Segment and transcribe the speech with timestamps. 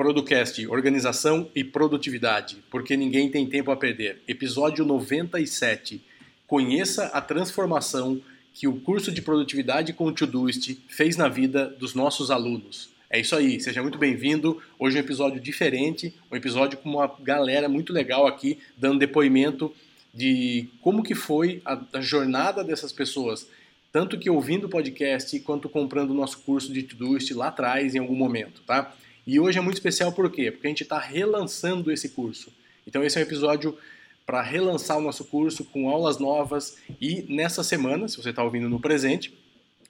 [0.00, 4.22] Producast, Organização e Produtividade, porque ninguém tem tempo a perder.
[4.26, 6.00] Episódio 97.
[6.46, 8.18] Conheça a transformação
[8.54, 12.88] que o curso de produtividade com o Todoist fez na vida dos nossos alunos.
[13.10, 14.62] É isso aí, seja muito bem-vindo.
[14.78, 19.70] Hoje um episódio diferente, um episódio com uma galera muito legal aqui, dando depoimento
[20.14, 23.46] de como que foi a, a jornada dessas pessoas,
[23.92, 27.98] tanto que ouvindo o podcast quanto comprando o nosso curso de Todoist lá atrás em
[27.98, 28.94] algum momento, tá?
[29.30, 30.50] E hoje é muito especial por quê?
[30.50, 32.52] Porque a gente está relançando esse curso.
[32.84, 33.78] Então esse é um episódio
[34.26, 38.68] para relançar o nosso curso com aulas novas e nessa semana, se você está ouvindo
[38.68, 39.32] no presente,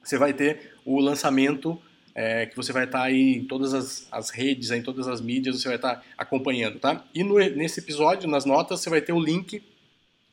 [0.04, 1.80] você vai ter o lançamento
[2.14, 5.22] é, que você vai estar tá aí em todas as, as redes, em todas as
[5.22, 7.02] mídias, você vai estar tá acompanhando, tá?
[7.14, 9.62] E no, nesse episódio, nas notas, você vai ter o link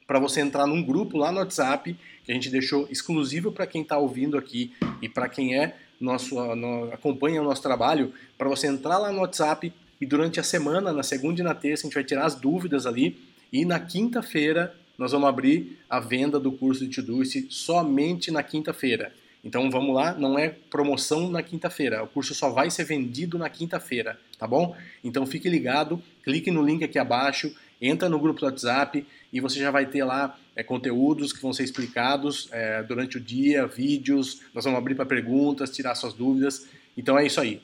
[0.06, 3.84] para você entrar num grupo lá no WhatsApp que a gente deixou exclusivo para quem
[3.84, 8.68] está ouvindo aqui e para quem é nosso no, acompanha o nosso trabalho, para você
[8.68, 11.96] entrar lá no WhatsApp e durante a semana, na segunda e na terça, a gente
[11.96, 13.18] vai tirar as dúvidas ali
[13.52, 19.14] e na quinta-feira nós vamos abrir a venda do curso de Todoist somente na quinta-feira.
[19.44, 23.50] Então vamos lá, não é promoção na quinta-feira, o curso só vai ser vendido na
[23.50, 24.76] quinta-feira, tá bom?
[25.04, 29.60] Então fique ligado, clique no link aqui abaixo, entra no grupo do WhatsApp e você
[29.60, 34.42] já vai ter lá é, conteúdos que vão ser explicados é, durante o dia, vídeos,
[34.54, 36.68] nós vamos abrir para perguntas, tirar suas dúvidas.
[36.98, 37.62] Então é isso aí.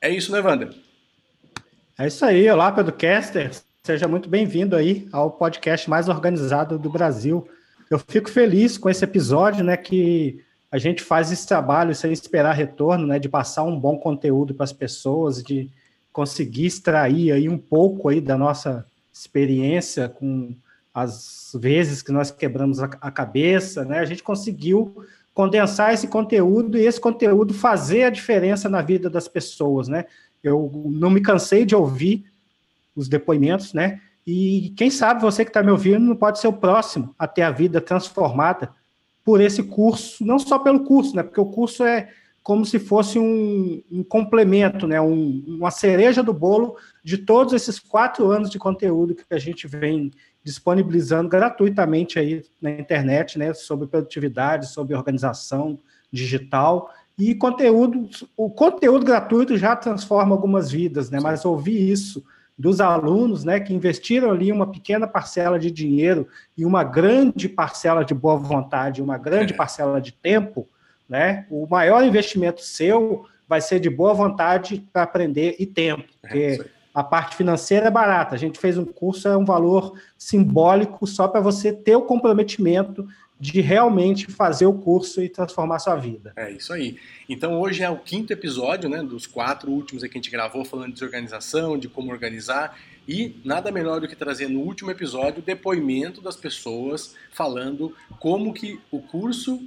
[0.00, 0.40] É isso, né?
[1.98, 2.48] É isso aí.
[2.48, 3.50] Olá, Pedro Caster.
[3.82, 7.48] Seja muito bem-vindo aí ao podcast mais organizado do Brasil.
[7.90, 12.52] Eu fico feliz com esse episódio, né, que a gente faz esse trabalho sem esperar
[12.52, 15.70] retorno, né, de passar um bom conteúdo para as pessoas, de
[16.12, 18.84] conseguir extrair aí um pouco aí da nossa
[19.20, 20.54] experiência com
[20.92, 23.98] as vezes que nós quebramos a, a cabeça, né?
[23.98, 29.28] A gente conseguiu condensar esse conteúdo e esse conteúdo fazer a diferença na vida das
[29.28, 30.06] pessoas, né?
[30.42, 32.24] Eu não me cansei de ouvir
[32.94, 34.00] os depoimentos, né?
[34.26, 37.42] E quem sabe você que está me ouvindo não pode ser o próximo a ter
[37.42, 38.70] a vida transformada
[39.24, 41.22] por esse curso, não só pelo curso, né?
[41.22, 42.08] Porque o curso é
[42.46, 45.00] como se fosse um, um complemento, né?
[45.00, 49.66] Um, uma cereja do bolo de todos esses quatro anos de conteúdo que a gente
[49.66, 50.12] vem
[50.44, 53.52] disponibilizando gratuitamente aí na internet, né?
[53.52, 55.80] Sobre produtividade, sobre organização
[56.12, 58.08] digital e conteúdo.
[58.36, 61.18] O conteúdo gratuito já transforma algumas vidas, né?
[61.20, 62.24] Mas ouvir isso
[62.56, 68.04] dos alunos, né, que investiram ali uma pequena parcela de dinheiro e uma grande parcela
[68.04, 69.56] de boa vontade, uma grande é.
[69.56, 70.66] parcela de tempo,
[71.08, 71.46] né?
[71.50, 76.38] O maior investimento seu vai ser de boa vontade para aprender e tempo, é, porque
[76.38, 78.34] é a parte financeira é barata.
[78.34, 83.06] A gente fez um curso, é um valor simbólico só para você ter o comprometimento
[83.38, 86.32] de realmente fazer o curso e transformar sua vida.
[86.36, 86.96] É isso aí.
[87.28, 90.94] Então hoje é o quinto episódio, né, dos quatro últimos que a gente gravou falando
[90.94, 95.44] de organização, de como organizar e nada melhor do que trazer no último episódio o
[95.44, 99.62] depoimento das pessoas falando como que o curso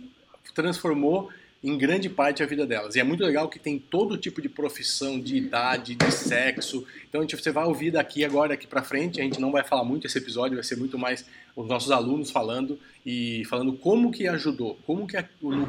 [0.62, 1.30] transformou
[1.62, 2.96] em grande parte a vida delas.
[2.96, 6.86] E é muito legal que tem todo tipo de profissão, de idade, de sexo.
[7.08, 9.64] Então a gente, você vai ouvir daqui agora, daqui para frente, a gente não vai
[9.64, 11.26] falar muito esse episódio, vai ser muito mais
[11.56, 15.26] os nossos alunos falando e falando como que ajudou, como que a,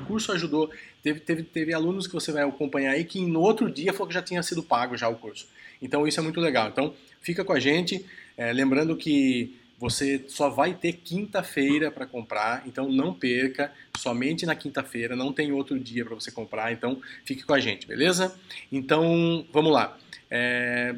[0.07, 0.71] curso ajudou.
[1.03, 4.15] Teve, teve, teve alunos que você vai acompanhar aí que no outro dia falou que
[4.15, 5.49] já tinha sido pago já o curso.
[5.83, 6.69] Então isso é muito legal.
[6.69, 8.05] Então fica com a gente,
[8.37, 14.55] é, lembrando que você só vai ter quinta-feira para comprar, então não perca, somente na
[14.55, 18.39] quinta-feira, não tem outro dia para você comprar, então fique com a gente, beleza?
[18.71, 19.97] Então vamos lá.
[20.31, 20.95] É,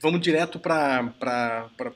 [0.00, 1.12] vamos direto para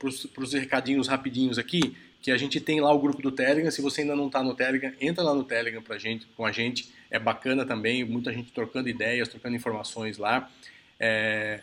[0.05, 3.69] os recadinhos rapidinhos aqui, que a gente tem lá o grupo do Telegram.
[3.69, 6.53] Se você ainda não está no Telegram, entra lá no Telegram pra gente, com a
[6.53, 6.89] gente.
[7.11, 10.49] É bacana também, muita gente trocando ideias, trocando informações lá.
[10.97, 11.59] É,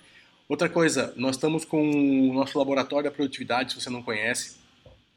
[0.51, 4.57] Outra coisa, nós estamos com o nosso laboratório da produtividade, se você não conhece.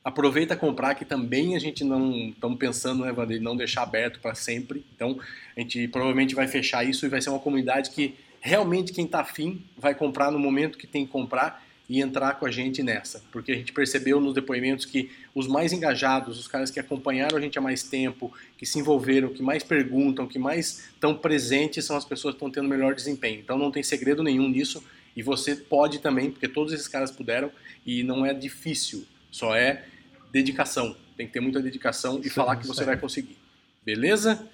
[0.04, 3.12] Aproveita comprar, que também a gente não estamos pensando, né,
[3.42, 4.86] não deixar aberto para sempre.
[4.96, 5.20] Então,
[5.58, 9.22] a gente provavelmente vai fechar isso e vai ser uma comunidade que realmente quem está
[9.22, 13.24] afim vai comprar no momento que tem que comprar e entrar com a gente nessa.
[13.32, 17.42] Porque a gente percebeu nos depoimentos que os mais engajados, os caras que acompanharam a
[17.42, 21.98] gente há mais tempo, que se envolveram, que mais perguntam, que mais estão presentes, são
[21.98, 23.40] as pessoas que estão tendo melhor desempenho.
[23.40, 24.84] Então não tem segredo nenhum nisso.
[25.16, 27.52] E você pode também, porque todos esses caras puderam,
[27.86, 29.86] e não é difícil, só é
[30.32, 30.96] dedicação.
[31.16, 33.38] Tem que ter muita dedicação e falar que você vai conseguir.
[33.86, 34.48] Beleza?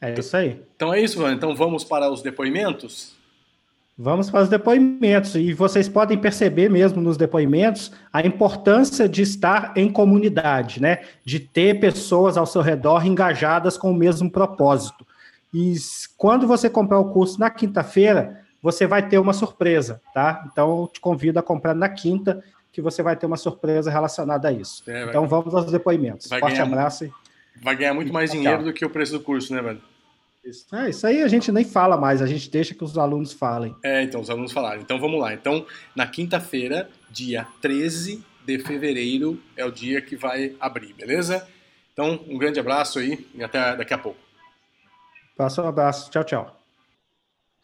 [0.00, 0.60] É isso aí.
[0.76, 1.34] Então é isso, mano.
[1.34, 3.14] Então vamos para os depoimentos?
[3.96, 5.34] Vamos para os depoimentos.
[5.36, 11.02] E vocês podem perceber mesmo nos depoimentos a importância de estar em comunidade, né?
[11.24, 15.06] De ter pessoas ao seu redor engajadas com o mesmo propósito.
[15.52, 15.74] E
[16.16, 20.42] quando você comprar o curso na quinta-feira, você vai ter uma surpresa, tá?
[20.50, 24.48] Então, eu te convido a comprar na quinta, que você vai ter uma surpresa relacionada
[24.48, 24.82] a isso.
[24.86, 26.28] É, então, vamos aos depoimentos.
[26.28, 27.04] Vai Forte ganhar, abraço.
[27.04, 27.12] E...
[27.62, 29.82] Vai ganhar muito mais dinheiro do que o preço do curso, né, velho?
[30.42, 30.74] Isso.
[30.74, 33.76] É, isso aí a gente nem fala mais, a gente deixa que os alunos falem.
[33.84, 34.80] É, então, os alunos falaram.
[34.80, 35.34] Então, vamos lá.
[35.34, 41.46] Então, na quinta-feira, dia 13 de fevereiro, é o dia que vai abrir, beleza?
[41.92, 44.18] Então, um grande abraço aí e até daqui a pouco.
[45.36, 46.10] Passa um abraço.
[46.10, 46.63] Tchau, tchau.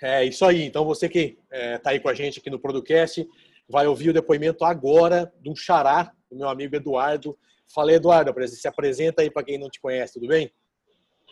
[0.02, 0.64] É isso aí.
[0.64, 3.26] Então, você que está é, tá aí com a gente aqui no Producast,
[3.69, 7.38] vai ouvir o depoimento agora do xará, do meu amigo Eduardo.
[7.73, 10.50] Fala, Eduardo, se apresenta aí para quem não te conhece, tudo bem?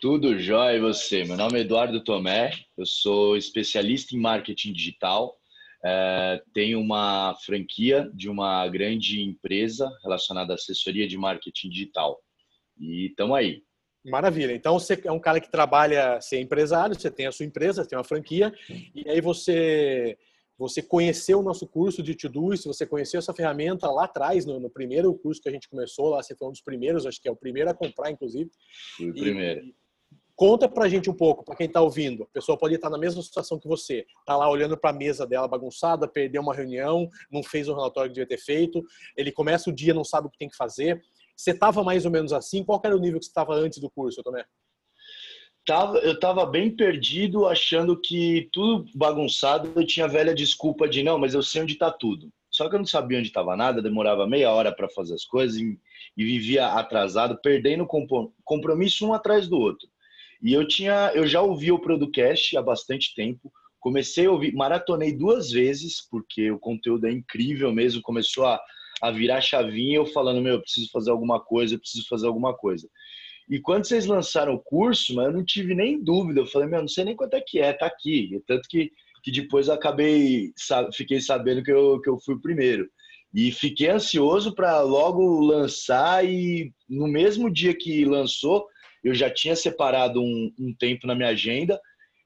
[0.01, 1.25] Tudo jóia e você?
[1.25, 5.37] Meu nome é Eduardo Tomé, eu sou especialista em marketing digital,
[5.83, 12.17] é, tenho uma franquia de uma grande empresa relacionada à assessoria de marketing digital.
[12.79, 13.61] E estamos aí.
[14.05, 14.53] Maravilha.
[14.53, 17.85] Então você é um cara que trabalha, ser é empresário, você tem a sua empresa,
[17.85, 18.53] tem uma franquia,
[18.95, 20.17] e aí você
[20.57, 24.69] você conheceu o nosso curso de Todoist, você conheceu essa ferramenta lá atrás, no, no,
[24.69, 27.31] primeiro curso que a gente começou, lá você foi um dos primeiros, acho que é
[27.31, 28.51] o primeiro a comprar, inclusive.
[28.97, 29.61] Fui o primeiro.
[29.61, 29.73] E,
[30.39, 32.23] Conta pra gente um pouco, para quem está ouvindo.
[32.23, 34.05] A pessoa pode estar na mesma situação que você.
[34.25, 38.09] Tá lá olhando para a mesa dela bagunçada, perdeu uma reunião, não fez o relatório
[38.09, 38.81] que devia ter feito.
[39.17, 41.01] Ele começa o dia, não sabe o que tem que fazer.
[41.39, 42.65] Você estava mais ou menos assim?
[42.65, 44.43] Qual era o nível que você estava antes do curso, Tomé?
[45.65, 49.71] Tava, eu estava bem perdido, achando que tudo bagunçado.
[49.73, 52.29] Eu tinha a velha desculpa de não, mas eu sei onde está tudo.
[52.51, 55.55] Só que eu não sabia onde estava nada, demorava meia hora para fazer as coisas
[55.55, 55.79] e,
[56.17, 57.87] e vivia atrasado, perdendo
[58.43, 59.87] compromisso um atrás do outro.
[60.43, 63.49] E eu tinha, eu já ouvi o Producast há bastante tempo.
[63.79, 68.01] Comecei a ouvir, maratonei duas vezes, porque o conteúdo é incrível mesmo.
[68.01, 68.59] Começou a,
[69.01, 72.53] a virar chavinha, eu falando, meu, eu preciso fazer alguma coisa, eu preciso fazer alguma
[72.55, 72.87] coisa.
[73.49, 76.39] E quando vocês lançaram o curso, mas eu não tive nem dúvida.
[76.41, 78.29] Eu falei, meu, não sei nem quanto é que é, tá aqui.
[78.35, 78.91] E tanto que,
[79.23, 80.53] que depois eu acabei,
[80.93, 82.87] fiquei sabendo que eu, que eu fui o primeiro.
[83.33, 88.67] E fiquei ansioso para logo lançar e no mesmo dia que lançou,
[89.03, 91.79] eu já tinha separado um, um tempo na minha agenda.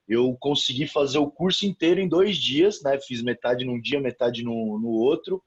[0.08, 3.00] Eu consegui fazer o curso inteiro em dois dias, né?
[3.00, 5.42] Fiz metade num dia, metade no, no outro,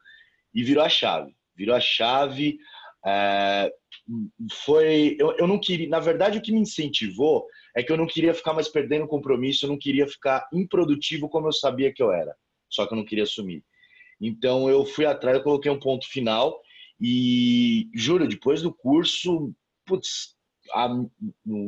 [0.57, 1.37] e virou a chave.
[1.55, 2.59] Virou a chave.
[3.07, 3.71] É,
[4.65, 5.17] foi.
[5.21, 5.89] Eu, eu não queria.
[5.89, 9.67] Na verdade, o que me incentivou é que eu não queria ficar mais perdendo compromisso,
[9.67, 12.35] eu não queria ficar improdutivo como eu sabia que eu era.
[12.71, 13.63] Só que eu não queria assumir.
[14.19, 16.59] Então eu fui atrás, eu coloquei um ponto final
[16.99, 19.55] e juro, depois do curso,
[19.85, 20.35] putz,
[20.73, 20.89] a,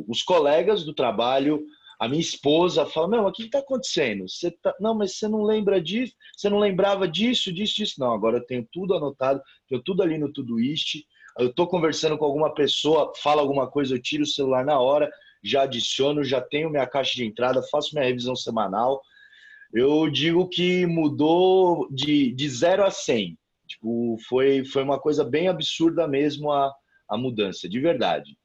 [0.08, 1.62] os colegas do trabalho,
[1.98, 4.28] a minha esposa fala: Meu, o que está acontecendo?
[4.28, 4.74] Você tá...
[4.80, 6.14] Não, mas você não lembra disso?
[6.36, 7.94] Você não lembrava disso, disso, disso?
[7.98, 11.04] Não, agora eu tenho tudo anotado, tenho tudo ali no Todoist.
[11.38, 15.10] Eu estou conversando com alguma pessoa, fala alguma coisa, eu tiro o celular na hora,
[15.42, 19.00] já adiciono, já tenho minha caixa de entrada, faço minha revisão semanal.
[19.72, 23.36] Eu digo que mudou de, de 0 a 100.
[23.68, 26.72] Tipo, foi, foi uma coisa bem absurda mesmo a,
[27.08, 28.36] a mudança, de verdade.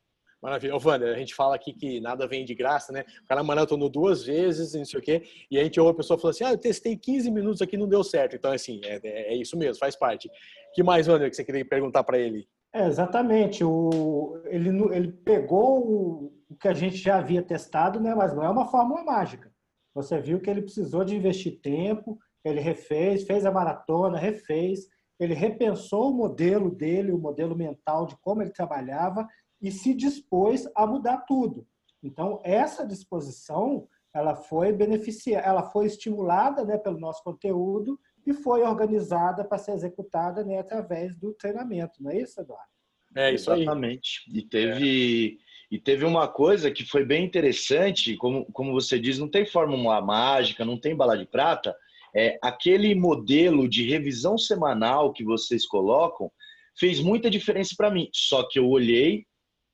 [0.44, 0.76] Maravilha.
[0.76, 3.06] Wander, a gente fala aqui que nada vem de graça, né?
[3.24, 6.20] O cara maratonou duas vezes, não sei o quê, e a gente ouve a pessoa
[6.20, 8.36] falando assim: ah, eu testei 15 minutos aqui não deu certo.
[8.36, 10.30] Então, assim, é, é, é isso mesmo, faz parte.
[10.74, 12.46] Que mais, Wander, que você queria perguntar para ele?
[12.74, 13.64] É, exatamente.
[13.64, 18.14] O, ele, ele pegou o, o que a gente já havia testado, né?
[18.14, 19.50] Mas não é uma fórmula mágica.
[19.96, 25.34] Você viu que ele precisou de investir tempo, ele refez, fez a maratona, refez, ele
[25.34, 29.26] repensou o modelo dele, o modelo mental de como ele trabalhava
[29.64, 31.66] e se dispôs a mudar tudo.
[32.04, 38.62] Então, essa disposição, ela foi beneficiada, ela foi estimulada né, pelo nosso conteúdo e foi
[38.62, 42.68] organizada para ser executada né, através do treinamento, não é isso, Eduardo?
[43.16, 44.24] É, isso Exatamente.
[44.28, 44.40] Aí.
[44.40, 45.76] E teve, é.
[45.76, 50.02] e teve uma coisa que foi bem interessante, como, como você diz, não tem fórmula
[50.02, 51.74] mágica, não tem bala de prata,
[52.14, 56.30] é, aquele modelo de revisão semanal que vocês colocam
[56.78, 58.10] fez muita diferença para mim.
[58.12, 59.26] Só que eu olhei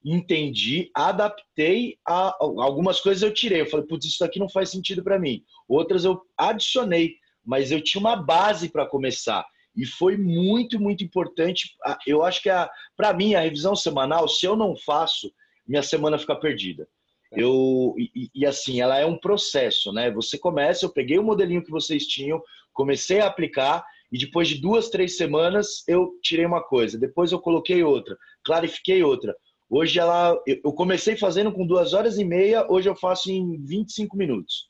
[0.03, 3.61] entendi, adaptei a algumas coisas eu tirei.
[3.61, 5.43] Eu falei, putz, isso aqui não faz sentido para mim.
[5.67, 7.15] Outras eu adicionei,
[7.45, 9.45] mas eu tinha uma base para começar.
[9.75, 11.75] E foi muito, muito importante.
[12.05, 12.49] Eu acho que
[12.95, 15.31] para mim a revisão semanal, se eu não faço,
[15.67, 16.87] minha semana fica perdida.
[17.31, 20.09] Eu e, e, assim, ela é um processo, né?
[20.11, 22.41] Você começa, eu peguei o modelinho que vocês tinham,
[22.73, 27.39] comecei a aplicar e depois de duas, três semanas eu tirei uma coisa, depois eu
[27.39, 29.35] coloquei outra, clarifiquei outra.
[29.69, 34.17] Hoje ela, eu comecei fazendo com duas horas e meia, hoje eu faço em 25
[34.17, 34.68] minutos.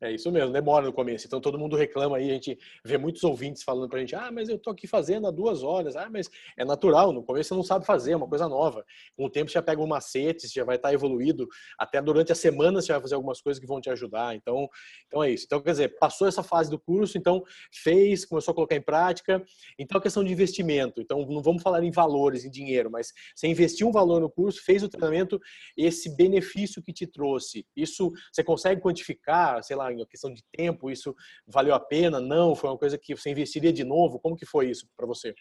[0.00, 1.26] É isso mesmo, demora no começo.
[1.26, 4.48] Então todo mundo reclama aí, a gente vê muitos ouvintes falando pra gente: ah, mas
[4.48, 5.96] eu tô aqui fazendo há duas horas.
[5.96, 8.84] Ah, mas é natural, no começo você não sabe fazer, é uma coisa nova.
[9.16, 11.48] Com o tempo você já pega um macete, você já vai estar evoluído.
[11.78, 14.36] Até durante a semana você vai fazer algumas coisas que vão te ajudar.
[14.36, 14.68] Então,
[15.06, 15.44] então é isso.
[15.46, 19.42] Então, quer dizer, passou essa fase do curso, então fez, começou a colocar em prática.
[19.78, 21.00] Então a questão de investimento.
[21.00, 24.62] Então, não vamos falar em valores, em dinheiro, mas você investiu um valor no curso,
[24.62, 25.40] fez o treinamento,
[25.74, 30.90] esse benefício que te trouxe, isso você consegue quantificar, sei lá em questão de tempo,
[30.90, 31.14] isso
[31.46, 32.20] valeu a pena?
[32.20, 32.54] Não?
[32.54, 34.18] Foi uma coisa que você investiria de novo?
[34.18, 35.34] Como que foi isso para você?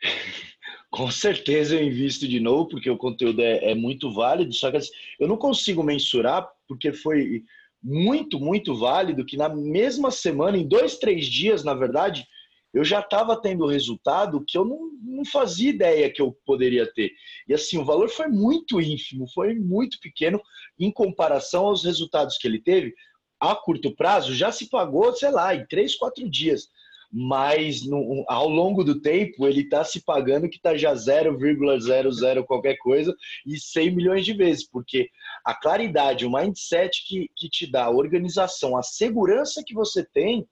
[0.90, 4.78] Com certeza eu invisto de novo, porque o conteúdo é, é muito válido, só que
[4.78, 4.90] assim,
[5.20, 7.44] eu não consigo mensurar, porque foi
[7.82, 12.26] muito, muito válido, que na mesma semana, em dois, três dias, na verdade,
[12.72, 17.12] eu já estava tendo resultado que eu não, não fazia ideia que eu poderia ter.
[17.48, 20.40] E assim, o valor foi muito ínfimo, foi muito pequeno
[20.78, 22.94] em comparação aos resultados que ele teve
[23.40, 26.68] a curto prazo já se pagou, sei lá, em três, quatro dias.
[27.10, 32.76] Mas no, ao longo do tempo ele está se pagando que está já 0,00 qualquer
[32.76, 33.14] coisa
[33.46, 35.08] e 100 milhões de vezes, porque
[35.42, 40.46] a claridade, o mindset que, que te dá, a organização, a segurança que você tem,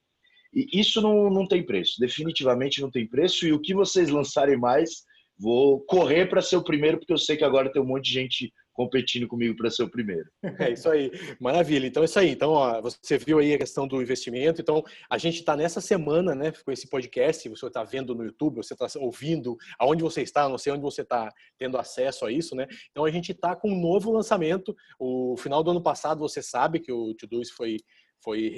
[0.52, 3.46] isso não, não tem preço, definitivamente não tem preço.
[3.46, 5.04] E o que vocês lançarem mais,
[5.38, 8.14] vou correr para ser o primeiro, porque eu sei que agora tem um monte de
[8.14, 10.30] gente competindo comigo para ser o primeiro.
[10.66, 11.86] É isso aí, maravilha.
[11.86, 12.30] Então é isso aí.
[12.30, 14.60] Então ó, você viu aí a questão do investimento.
[14.60, 17.48] Então a gente está nessa semana, né, com esse podcast.
[17.48, 21.02] Você está vendo no YouTube, você está ouvindo, aonde você está, não sei onde você
[21.02, 22.66] está tendo acesso a isso, né?
[22.90, 24.76] Então a gente está com um novo lançamento.
[24.98, 27.78] O final do ano passado você sabe que o To foi
[28.26, 28.52] foi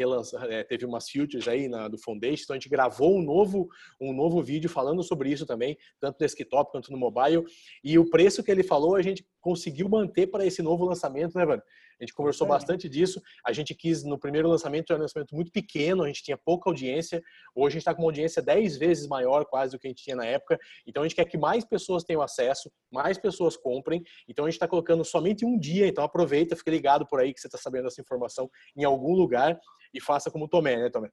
[0.49, 3.69] é, teve umas filters aí na, do Foundation, então a gente gravou um novo,
[4.01, 7.45] um novo vídeo falando sobre isso também, tanto no desktop quanto no mobile,
[7.85, 11.45] e o preço que ele falou a gente conseguiu manter para esse novo lançamento, né,
[11.45, 11.63] Vano?
[12.01, 12.51] A gente conversou é.
[12.51, 13.21] bastante disso.
[13.45, 16.71] A gente quis, no primeiro lançamento, era um lançamento muito pequeno, a gente tinha pouca
[16.71, 17.23] audiência.
[17.55, 20.05] Hoje a gente está com uma audiência 10 vezes maior, quase, do que a gente
[20.05, 20.59] tinha na época.
[20.87, 24.03] Então a gente quer que mais pessoas tenham acesso, mais pessoas comprem.
[24.29, 25.87] Então a gente está colocando somente um dia.
[25.87, 29.59] Então aproveita, fique ligado por aí que você está sabendo essa informação em algum lugar
[29.93, 31.11] e faça como o Tomé, né, Tomé?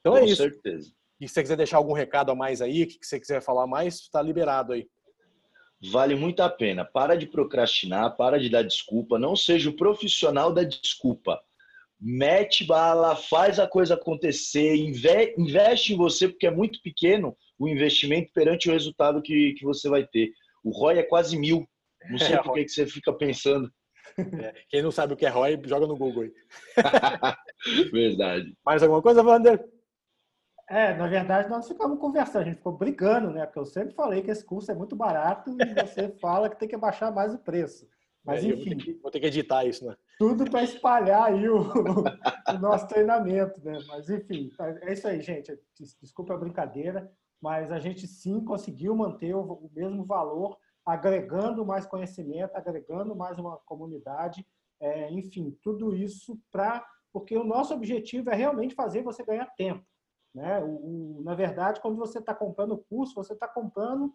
[0.00, 0.42] Então é com é isso.
[0.42, 0.92] Com certeza.
[1.20, 3.66] E se você quiser deixar algum recado a mais aí, o que você quiser falar
[3.66, 4.86] mais, está liberado aí
[5.90, 6.84] vale muito a pena.
[6.84, 11.40] Para de procrastinar, para de dar desculpa, não seja o profissional da desculpa.
[11.98, 18.30] Mete bala, faz a coisa acontecer, investe em você, porque é muito pequeno o investimento
[18.34, 20.30] perante o resultado que, que você vai ter.
[20.62, 21.66] O ROI é quase mil.
[22.10, 23.70] Não sei é, por que, que você fica pensando.
[24.18, 26.32] É, quem não sabe o que é ROI, joga no Google aí.
[27.90, 28.54] Verdade.
[28.64, 29.64] Mais alguma coisa, Wander?
[30.68, 33.46] É, na verdade, nós ficamos conversando, a gente ficou brigando, né?
[33.46, 36.68] Porque eu sempre falei que esse curso é muito barato e você fala que tem
[36.68, 37.88] que baixar mais o preço.
[38.24, 38.70] Mas, é, enfim.
[38.70, 39.96] Vou ter, que, vou ter, que, editar isso, né?
[40.18, 43.78] Tudo para espalhar aí o, o, nosso treinamento, né?
[43.86, 44.50] Mas, enfim,
[44.82, 45.56] é isso aí, gente.
[46.02, 47.08] Desculpa a brincadeira,
[47.40, 53.38] mas a gente sim conseguiu manter o, o mesmo valor, agregando mais conhecimento, agregando mais
[53.38, 54.44] uma comunidade,
[54.80, 56.84] é, enfim, tudo isso para.
[57.12, 59.86] Porque o nosso objetivo é realmente fazer você ganhar tempo.
[60.36, 60.62] Né?
[60.62, 64.12] O, o, na verdade, quando você está comprando o curso, você está comprando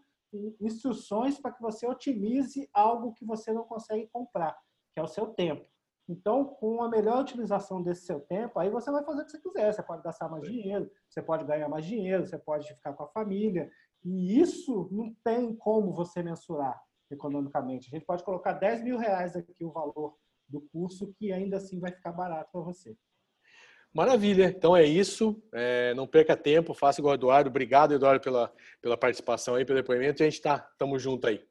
[0.61, 4.55] instruções para que você otimize algo que você não consegue comprar,
[4.93, 5.67] que é o seu tempo.
[6.07, 9.41] Então, com a melhor utilização desse seu tempo, aí você vai fazer o que você
[9.41, 9.73] quiser.
[9.73, 13.07] Você pode gastar mais dinheiro, você pode ganhar mais dinheiro, você pode ficar com a
[13.07, 13.71] família.
[14.03, 17.87] E isso não tem como você mensurar economicamente.
[17.87, 20.15] A gente pode colocar 10 mil reais aqui o valor
[20.47, 22.95] do curso, que ainda assim vai ficar barato para você.
[23.93, 25.41] Maravilha, então é isso.
[25.53, 27.49] É, não perca tempo, faça igual o Eduardo.
[27.49, 30.21] Obrigado, Eduardo, pela, pela participação aí, pelo depoimento.
[30.21, 31.41] E a gente tá, tamo junto aí.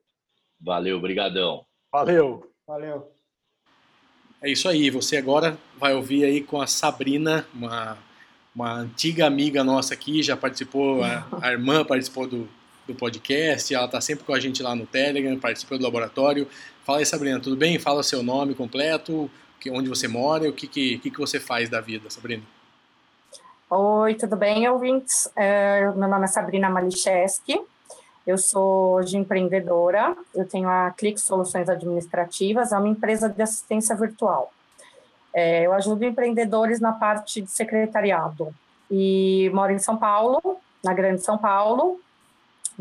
[0.59, 1.65] Valeu, brigadão.
[1.93, 2.51] Valeu.
[2.67, 3.13] Valeu.
[4.43, 4.89] É isso aí.
[4.89, 7.99] Você agora vai ouvir aí com a Sabrina, uma,
[8.55, 12.49] uma antiga amiga nossa aqui, já participou, a, a irmã participou do,
[12.87, 16.49] do podcast, ela tá sempre com a gente lá no Telegram, participou do laboratório.
[16.85, 17.79] Fala aí, Sabrina, tudo bem?
[17.79, 19.31] Fala seu nome completo,
[19.69, 22.43] onde você mora e o que, que, que, você faz da vida, Sabrina.
[23.69, 25.31] Oi, tudo bem, ouvintes?
[25.37, 27.61] É, meu nome é Sabrina Malicheski,
[28.27, 33.97] eu sou hoje empreendedora, eu tenho a Clique Soluções Administrativas, é uma empresa de assistência
[33.97, 34.53] virtual.
[35.33, 38.55] É, eu ajudo empreendedores na parte de secretariado
[38.91, 42.01] e moro em São Paulo, na Grande São Paulo,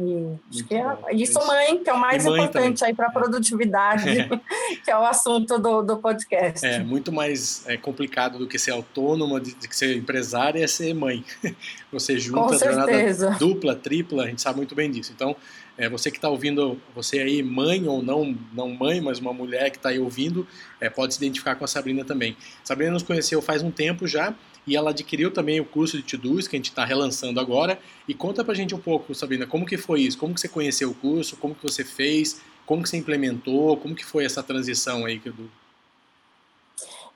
[0.01, 2.91] E, que é, isso, mãe, que é o mais importante também.
[2.91, 4.29] aí para a produtividade, é.
[4.83, 6.65] que é o assunto do, do podcast.
[6.65, 10.67] É muito mais é, complicado do que ser autônoma, de, de que ser empresária, é
[10.67, 11.23] ser mãe.
[11.91, 15.11] Você junta jornada dupla, tripla, a gente sabe muito bem disso.
[15.13, 15.35] Então,
[15.79, 19.71] é, você que está ouvindo, você aí, mãe ou não, não mãe, mas uma mulher
[19.71, 20.45] que está aí ouvindo,
[20.79, 22.35] é, pode se identificar com a Sabrina também.
[22.65, 24.35] Sabrina nos conheceu faz um tempo já
[24.65, 27.79] e ela adquiriu também o curso de Todoist que a gente está relançando agora.
[28.07, 30.17] E conta pra gente um pouco, Sabrina, como que foi isso?
[30.17, 31.37] Como que você conheceu o curso?
[31.37, 32.41] Como que você fez?
[32.65, 33.77] Como que você implementou?
[33.77, 35.49] Como que foi essa transição aí do...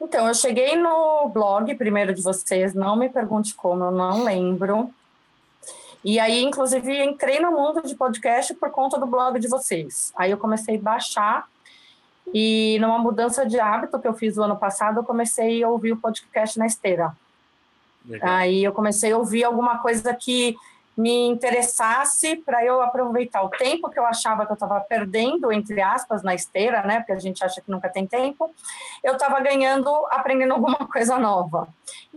[0.02, 4.90] Então, eu cheguei no blog primeiro de vocês, não me pergunte como, eu não lembro.
[6.04, 10.12] E aí, inclusive, entrei no mundo de podcast por conta do blog de vocês.
[10.18, 11.48] Aí eu comecei a baixar
[12.34, 15.94] e numa mudança de hábito que eu fiz o ano passado, eu comecei a ouvir
[15.94, 17.16] o podcast na esteira.
[18.22, 20.56] Aí eu comecei a ouvir alguma coisa que
[20.96, 25.82] me interessasse para eu aproveitar o tempo que eu achava que eu estava perdendo, entre
[25.82, 27.00] aspas, na esteira, né?
[27.00, 28.54] Porque a gente acha que nunca tem tempo.
[29.04, 31.68] Eu estava ganhando, aprendendo alguma coisa nova.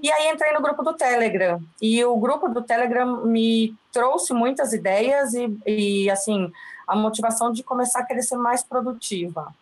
[0.03, 1.61] E aí entrei no grupo do Telegram.
[1.81, 6.53] E o grupo do Telegram me trouxe muitas ideias e, e assim,
[6.87, 9.55] a motivação de começar a querer ser mais produtiva.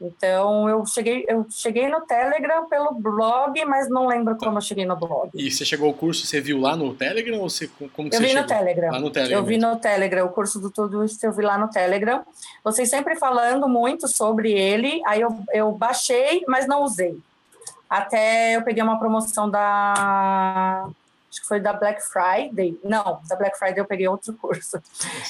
[0.00, 4.86] Então, eu cheguei, eu cheguei no Telegram pelo blog, mas não lembro como eu cheguei
[4.86, 5.30] no blog.
[5.34, 8.18] E você chegou ao curso, você viu lá no Telegram ou você, como eu você
[8.18, 8.42] vi chegou?
[8.42, 8.90] no Telegram.
[8.92, 9.38] Lá no Telegram.
[9.38, 12.24] Eu vi no Telegram, o curso do Tudo Isso eu vi lá no Telegram.
[12.64, 17.18] Vocês sempre falando muito sobre ele, aí eu, eu baixei, mas não usei.
[17.88, 20.88] Até eu peguei uma promoção da
[21.30, 22.78] acho que foi da Black Friday.
[22.82, 24.82] Não, da Black Friday eu peguei outro curso.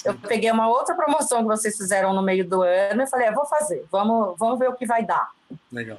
[0.04, 3.32] Eu peguei uma outra promoção que vocês fizeram no meio do ano e falei, é,
[3.32, 5.28] vou fazer, vamos, vamos ver o que vai dar.
[5.70, 5.98] Legal.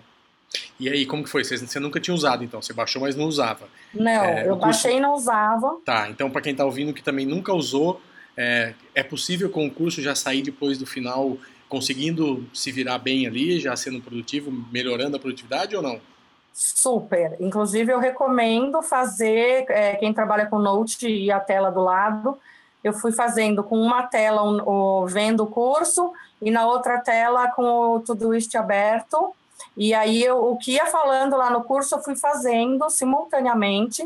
[0.79, 1.43] E aí, como que foi?
[1.43, 2.61] Você, você nunca tinha usado, então?
[2.61, 3.67] Você baixou, mas não usava?
[3.93, 4.61] Não, é, eu curso...
[4.61, 5.77] baixei e não usava.
[5.85, 8.01] Tá, então para quem está ouvindo que também nunca usou,
[8.35, 11.37] é, é possível com o curso já sair depois do final
[11.69, 16.01] conseguindo se virar bem ali, já sendo produtivo, melhorando a produtividade ou não?
[16.53, 17.37] Super.
[17.39, 22.37] Inclusive, eu recomendo fazer, é, quem trabalha com Note e a tela do lado,
[22.83, 27.47] eu fui fazendo com uma tela um, o, vendo o curso e na outra tela
[27.51, 29.33] com o Todoist aberto.
[29.77, 34.03] E aí, eu, o que ia falando lá no curso, eu fui fazendo simultaneamente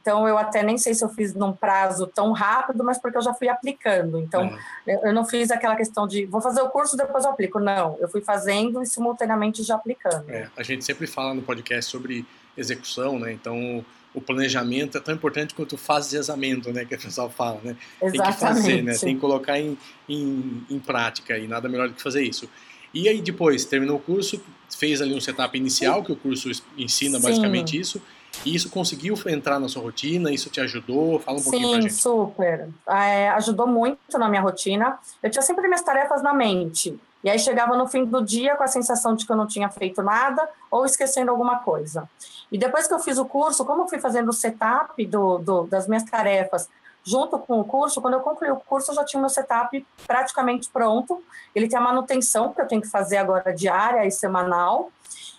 [0.00, 3.22] então, eu até nem sei se eu fiz num prazo tão rápido, mas porque eu
[3.22, 4.18] já fui aplicando.
[4.18, 5.08] Então, é.
[5.08, 7.58] eu não fiz aquela questão de vou fazer o curso, depois eu aplico.
[7.58, 10.28] Não, eu fui fazendo e simultaneamente já aplicando.
[10.30, 12.24] É, a gente sempre fala no podcast sobre
[12.56, 13.32] execução, né?
[13.32, 16.84] Então, o planejamento é tão importante quanto o faseamento, né?
[16.84, 17.76] Que o pessoal fala, né?
[18.00, 18.12] Exatamente.
[18.12, 18.94] Tem que fazer, né?
[18.96, 19.76] Tem que colocar em,
[20.08, 22.48] em, em prática e nada melhor do que fazer isso.
[22.94, 24.42] E aí depois, terminou o curso,
[24.76, 27.24] fez ali um setup inicial, que o curso ensina Sim.
[27.24, 28.00] basicamente isso,
[28.44, 30.30] e isso conseguiu entrar na sua rotina?
[30.32, 31.18] Isso te ajudou?
[31.20, 31.92] Fala um Sim, pouquinho pra gente.
[31.92, 32.68] Sim, super.
[32.88, 34.98] É, ajudou muito na minha rotina.
[35.22, 36.98] Eu tinha sempre minhas tarefas na mente.
[37.22, 39.68] E aí chegava no fim do dia com a sensação de que eu não tinha
[39.68, 42.08] feito nada ou esquecendo alguma coisa.
[42.50, 45.66] E depois que eu fiz o curso, como eu fui fazendo o setup do, do,
[45.66, 46.68] das minhas tarefas
[47.04, 49.86] junto com o curso, quando eu concluí o curso, eu já tinha o meu setup
[50.06, 51.22] praticamente pronto.
[51.54, 54.90] Ele tem a manutenção que eu tenho que fazer agora diária e semanal.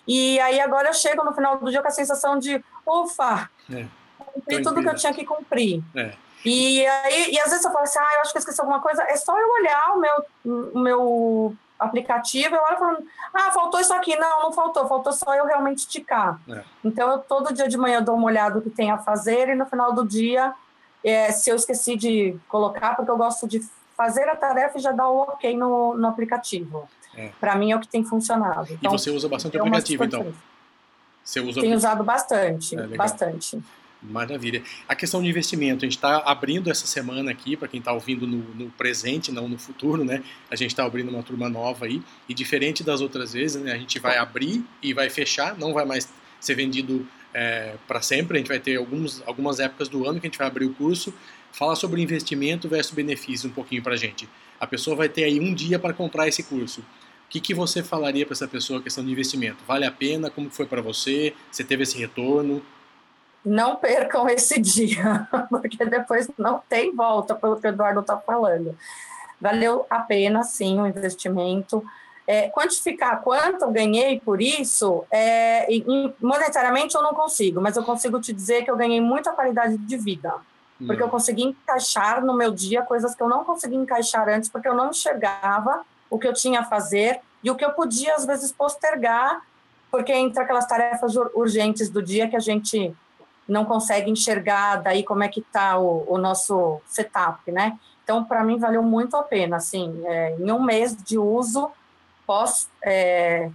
[0.06, 3.86] E aí agora eu chego no final do dia com a sensação de, ufa, é.
[4.18, 5.82] cumpri tudo que eu tinha que cumprir.
[5.94, 6.12] É.
[6.44, 8.80] E aí, e às vezes eu falo assim, ah, eu acho que eu esqueci alguma
[8.80, 13.80] coisa, é só eu olhar o meu, o meu aplicativo, eu olho falando, ah, faltou
[13.80, 14.16] isso aqui.
[14.16, 16.40] Não, não faltou, faltou só eu realmente esticar.
[16.48, 16.62] É.
[16.84, 19.48] Então, eu, todo dia de manhã eu dou uma olhada no que tem a fazer
[19.48, 20.54] e no final do dia,
[21.02, 23.60] é, se eu esqueci de colocar, porque eu gosto de
[23.96, 26.88] fazer a tarefa e já dar o ok no, no aplicativo.
[27.16, 27.30] É.
[27.40, 28.72] Para mim é o que tem funcionado.
[28.72, 30.32] Então, e você usa bastante o aplicativo, então?
[31.30, 33.56] Você usa Tenho usado bastante, é, bastante.
[34.02, 34.64] Maravilha.
[34.88, 38.26] A questão de investimento, a gente está abrindo essa semana aqui, para quem está ouvindo
[38.26, 40.24] no, no, presente, não no futuro, né?
[40.50, 43.72] A gente está abrindo uma turma nova aí, e diferente das outras vezes, né?
[43.72, 46.08] A gente vai abrir e vai fechar, não vai mais
[46.40, 50.26] ser vendido é, para sempre, a gente vai ter alguns, algumas épocas do ano que
[50.26, 51.14] a gente vai abrir o curso,
[51.52, 54.28] falar sobre investimento versus benefício um pouquinho para a gente.
[54.58, 56.82] A pessoa vai ter aí um dia para comprar esse curso
[57.30, 59.58] que, que você falaria para essa pessoa a questão de investimento?
[59.66, 60.28] Vale a pena?
[60.28, 61.32] Como foi para você?
[61.50, 62.60] Você teve esse retorno?
[63.44, 68.76] Não percam esse dia, porque depois não tem volta, pelo que o Eduardo está falando.
[69.40, 71.82] Valeu a pena, sim, o investimento.
[72.26, 75.66] É, quantificar quanto eu ganhei por isso, é,
[76.20, 79.96] monetariamente eu não consigo, mas eu consigo te dizer que eu ganhei muita qualidade de
[79.96, 80.34] vida.
[80.86, 84.66] Porque eu consegui encaixar no meu dia coisas que eu não conseguia encaixar antes, porque
[84.66, 88.26] eu não enxergava o que eu tinha a fazer e o que eu podia, às
[88.26, 89.40] vezes, postergar,
[89.90, 92.94] porque entre aquelas tarefas urgentes do dia que a gente
[93.48, 97.78] não consegue enxergar daí como é que está o, o, nosso setup, né?
[98.04, 101.70] Então, para mim, valeu muito a pena, assim, é, em um mês de uso,
[102.26, 103.50] pós é,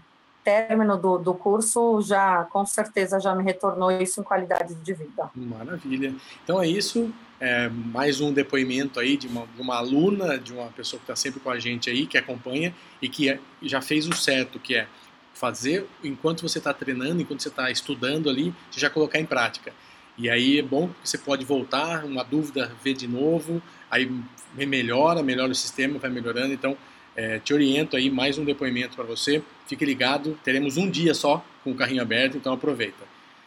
[0.46, 5.32] término do, do curso, já, com certeza, já me retornou isso em qualidade de vida.
[5.36, 6.14] Maravilha.
[6.44, 10.68] Então, é isso, é, mais um depoimento aí de uma, de uma aluna, de uma
[10.68, 14.08] pessoa que está sempre com a gente aí, que acompanha e que é, já fez
[14.08, 14.88] o certo, que é
[15.34, 19.74] fazer enquanto você está treinando, enquanto você está estudando ali, você já colocar em prática.
[20.18, 24.10] E aí é bom que você pode voltar, uma dúvida, ver de novo, aí
[24.54, 26.54] melhora, melhora o sistema, vai melhorando.
[26.54, 26.78] Então,
[27.16, 29.44] é, te oriento aí, mais um depoimento para você.
[29.68, 33.04] Fique ligado, teremos um dia só com o carrinho aberto, então aproveita.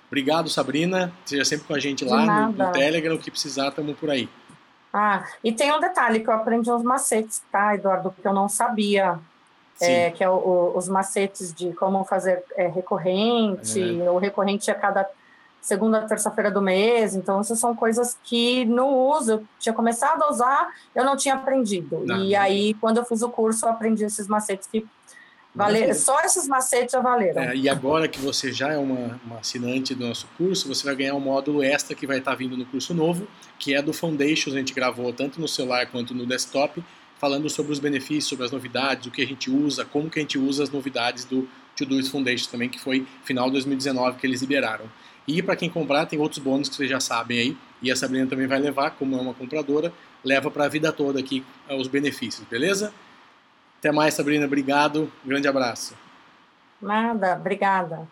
[0.09, 1.13] Obrigado, Sabrina.
[1.25, 3.15] Seja sempre com a gente lá no, no, Telegram.
[3.15, 4.29] O que precisar, estamos por aí.
[4.93, 8.49] Ah, e tem um detalhe que eu aprendi uns macetes, tá, Eduardo, que eu não
[8.49, 9.19] sabia.
[9.81, 14.11] É, que é o, o, os macetes de como fazer é, recorrente, é.
[14.11, 15.09] ou recorrente a cada
[15.61, 17.15] segunda terça-feira do mês.
[17.15, 21.35] Então, essas são coisas que no uso, eu tinha começado a usar, eu não tinha
[21.35, 22.03] aprendido.
[22.05, 22.25] Não.
[22.25, 24.85] E aí, quando eu fiz o curso, eu aprendi esses macetes que
[25.59, 27.43] Valer, só esses macetes já valeram.
[27.43, 30.95] É, e agora que você já é uma, uma, assinante do nosso curso, você vai
[30.95, 33.27] ganhar um módulo extra que vai estar vindo no curso novo,
[33.59, 34.55] que é do Foundations.
[34.55, 36.81] A gente gravou tanto no celular quanto no desktop,
[37.19, 40.23] falando sobre os benefícios, sobre as novidades, o que a gente usa, como que a
[40.23, 44.41] gente usa as novidades do Todoist Foundation também, que foi final de 2019 que eles
[44.41, 44.85] liberaram.
[45.27, 48.27] E para quem comprar, tem outros bônus que vocês já sabem aí, e a Sabrina
[48.29, 49.93] também vai levar, como é uma compradora,
[50.25, 52.93] leva para a vida toda aqui os benefícios, beleza?
[53.79, 54.47] Até mais, Sabrina.
[54.47, 55.11] Obrigado.
[55.25, 55.95] Um grande abraço.
[56.81, 58.09] Nada, obrigada.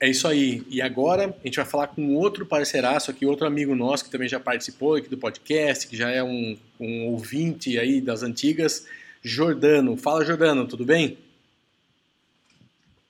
[0.00, 0.66] É isso aí.
[0.68, 4.28] E agora a gente vai falar com outro parceiraço aqui, outro amigo nosso que também
[4.28, 8.86] já participou aqui do podcast, que já é um, um ouvinte aí das antigas,
[9.22, 9.96] Jordano.
[9.96, 11.16] Fala, Jordano, tudo bem?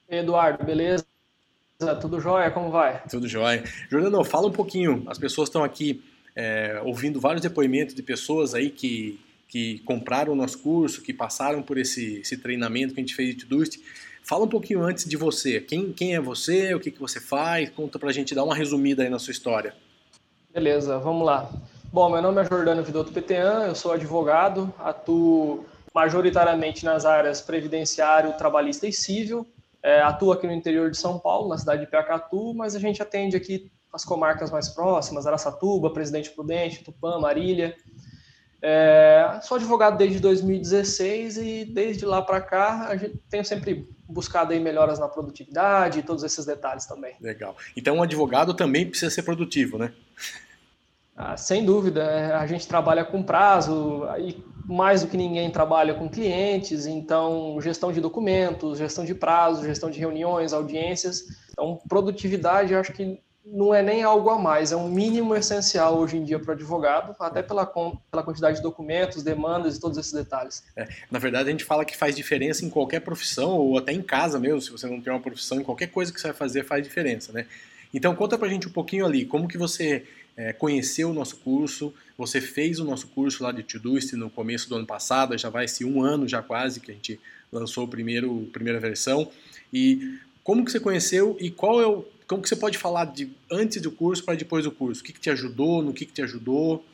[0.09, 1.04] Eduardo, beleza?
[2.00, 2.50] Tudo jóia?
[2.50, 3.02] Como vai?
[3.11, 3.64] Tudo jóia.
[3.90, 5.02] Jordano, fala um pouquinho.
[5.09, 6.04] As pessoas estão aqui
[6.37, 11.62] é, ouvindo vários depoimentos de pessoas aí que que compraram o nosso curso, que passaram
[11.62, 13.80] por esse, esse treinamento que a gente fez de Todoist.
[14.22, 15.61] Fala um pouquinho antes de você.
[15.61, 16.74] Quem, quem é você?
[16.74, 17.68] O que, que você faz?
[17.70, 19.74] Conta pra gente, dar uma resumida aí na sua história.
[20.52, 21.50] Beleza, vamos lá.
[21.92, 28.33] Bom, meu nome é Jordano Vidotto Petean, eu sou advogado, atuo majoritariamente nas áreas previdenciário,
[28.33, 29.46] trabalhista e civil.
[29.80, 33.00] É, atuo aqui no interior de São Paulo, na cidade de Piacatu, mas a gente
[33.00, 37.76] atende aqui as comarcas mais próximas, Araçatuba, Presidente Prudente, Tupã, Marília.
[38.66, 44.55] É, sou advogado desde 2016 e desde lá para cá a gente tenho sempre buscado
[44.55, 47.14] aí melhoras na produtividade e todos esses detalhes também.
[47.20, 47.55] Legal.
[47.77, 49.92] Então, um advogado também precisa ser produtivo, né?
[51.14, 52.05] Ah, sem dúvida.
[52.05, 57.61] É, a gente trabalha com prazo e mais do que ninguém trabalha com clientes, então
[57.61, 61.24] gestão de documentos, gestão de prazo, gestão de reuniões, audiências.
[61.50, 66.16] Então, produtividade, acho que não é nem algo a mais, é um mínimo essencial hoje
[66.16, 70.12] em dia para o advogado, até pela, pela quantidade de documentos, demandas e todos esses
[70.12, 70.64] detalhes.
[70.74, 74.02] É, na verdade, a gente fala que faz diferença em qualquer profissão, ou até em
[74.02, 76.64] casa mesmo, se você não tem uma profissão, em qualquer coisa que você vai fazer
[76.64, 77.46] faz diferença, né?
[77.92, 80.04] Então, conta para a gente um pouquinho ali, como que você
[80.37, 84.68] é, conheceu o nosso curso, você fez o nosso curso lá de Todoist no começo
[84.68, 87.20] do ano passado, já vai ser um ano já quase que a gente
[87.52, 89.30] lançou a primeira versão,
[89.72, 93.34] e como que você conheceu e qual é o como que você pode falar de
[93.50, 95.00] antes do curso para depois do curso?
[95.00, 96.84] O que, que te ajudou, no que, que te ajudou?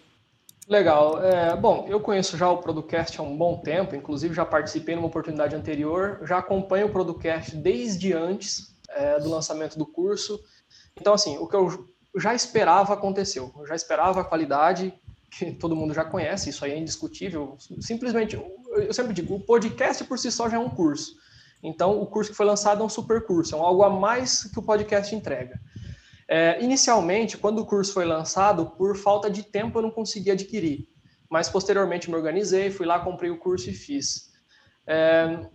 [0.68, 1.22] Legal.
[1.22, 5.08] É, bom, eu conheço já o Producast há um bom tempo, inclusive já participei numa
[5.08, 10.40] oportunidade anterior, já acompanho o Producast desde antes é, do lançamento do curso.
[11.00, 13.52] Então, assim, o que eu já esperava aconteceu.
[13.58, 14.92] Eu já esperava a qualidade,
[15.30, 17.56] que todo mundo já conhece, isso aí é indiscutível.
[17.80, 21.14] Simplesmente, eu sempre digo, o podcast por si só já é um curso.
[21.62, 24.44] Então, o curso que foi lançado é um super curso, é um algo a mais
[24.44, 25.60] que o podcast entrega.
[26.28, 30.88] É, inicialmente, quando o curso foi lançado, por falta de tempo eu não consegui adquirir,
[31.28, 34.30] mas posteriormente me organizei, fui lá, comprei o curso e fiz.
[34.86, 35.46] É,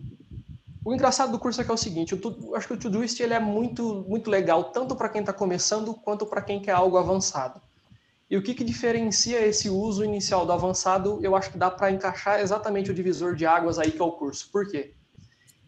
[0.83, 3.33] o engraçado do curso é que é o seguinte, eu, acho que o Todoist ele
[3.33, 7.59] é muito, muito legal, tanto para quem está começando, quanto para quem quer algo avançado.
[8.29, 11.91] E o que, que diferencia esse uso inicial do avançado, eu acho que dá para
[11.91, 14.51] encaixar exatamente o divisor de águas aí que é o curso.
[14.51, 14.93] Por quê?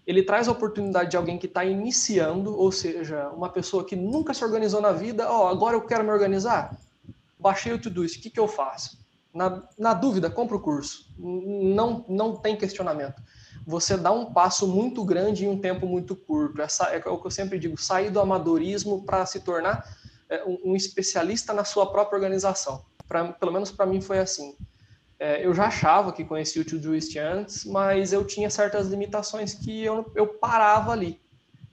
[0.07, 4.33] Ele traz a oportunidade de alguém que está iniciando, ou seja, uma pessoa que nunca
[4.33, 6.79] se organizou na vida, ó, oh, agora eu quero me organizar.
[7.37, 9.05] Baixei o Todoist, o que, que eu faço?
[9.33, 11.13] Na, na dúvida, compra o curso.
[11.19, 13.21] Não, não tem questionamento.
[13.65, 16.61] Você dá um passo muito grande em um tempo muito curto.
[16.61, 19.85] Essa é o que eu sempre digo, sair do amadorismo para se tornar
[20.29, 22.81] é, um, um especialista na sua própria organização.
[23.09, 24.55] Pra, pelo menos para mim foi assim.
[25.19, 29.83] É, eu já achava que conhecia o Todoist antes, mas eu tinha certas limitações que
[29.83, 31.19] eu, eu parava ali.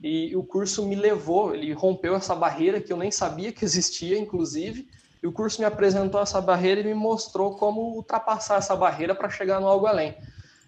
[0.01, 4.17] E o curso me levou, ele rompeu essa barreira que eu nem sabia que existia,
[4.17, 4.87] inclusive,
[5.21, 9.29] e o curso me apresentou essa barreira e me mostrou como ultrapassar essa barreira para
[9.29, 10.15] chegar no algo além.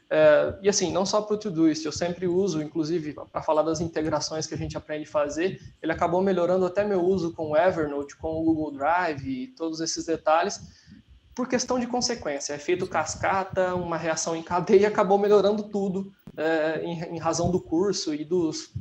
[0.10, 3.82] É, e assim, não só para o Todoist, eu sempre uso, inclusive, para falar das
[3.82, 7.58] integrações que a gente aprende a fazer, ele acabou melhorando até meu uso com o
[7.58, 10.62] Evernote, com o Google Drive e todos esses detalhes,
[11.38, 12.54] por questão de consequência.
[12.54, 17.52] É feito cascata, uma reação em cadeia e acabou melhorando tudo é, em, em, razão
[17.52, 18.74] do curso e dos,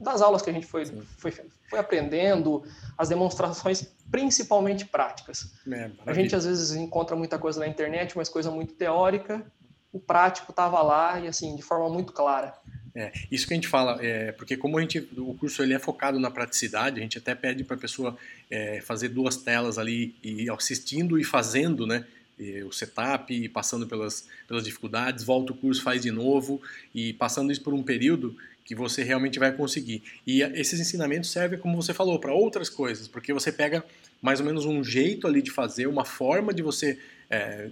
[0.00, 2.64] das aulas que a gente foi, foi, foi aprendendo,
[2.98, 5.52] as demonstrações principalmente práticas.
[5.70, 9.46] É, a gente às vezes encontra muita coisa na internet, mas coisa muito teórica,
[9.92, 12.52] o prático estava lá e assim, de forma muito clara.
[12.94, 15.78] É, isso que a gente fala, é, porque como a gente, o curso ele é
[15.78, 18.16] focado na praticidade, a gente até pede para a pessoa
[18.50, 22.04] é, fazer duas telas ali, e assistindo e fazendo, né?
[22.66, 26.60] O setup, e passando pelas, pelas dificuldades, volta o curso, faz de novo,
[26.92, 30.02] e passando isso por um período que você realmente vai conseguir.
[30.26, 33.84] E esses ensinamentos servem, como você falou, para outras coisas, porque você pega
[34.20, 36.98] mais ou menos um jeito ali de fazer, uma forma de você
[37.32, 37.70] é,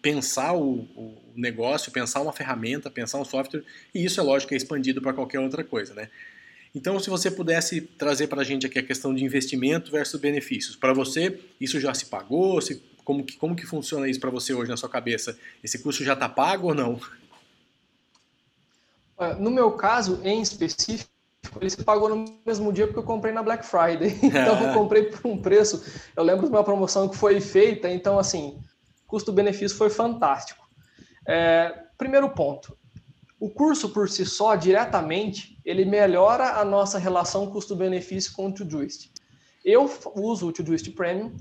[0.00, 3.62] pensar o, o, negócio, pensar uma ferramenta, pensar um software,
[3.94, 6.08] e isso é lógico é expandido para qualquer outra coisa, né?
[6.74, 10.74] Então, se você pudesse trazer para a gente aqui a questão de investimento versus benefícios,
[10.74, 12.60] para você isso já se pagou?
[12.62, 15.38] Se, como, que, como que funciona isso para você hoje na sua cabeça?
[15.62, 16.98] Esse curso já está pago ou não?
[19.38, 21.08] No meu caso, em específico,
[21.60, 24.18] ele se pagou no mesmo dia porque eu comprei na Black Friday.
[24.24, 25.84] Então, eu comprei por um preço.
[26.16, 28.58] Eu lembro de uma promoção que foi feita, então, assim,
[29.06, 30.66] custo-benefício foi fantástico.
[31.26, 32.76] É, primeiro ponto,
[33.40, 39.10] o curso por si só, diretamente, ele melhora a nossa relação custo-benefício com o Todoist.
[39.64, 41.34] Eu uso o Todoist Premium,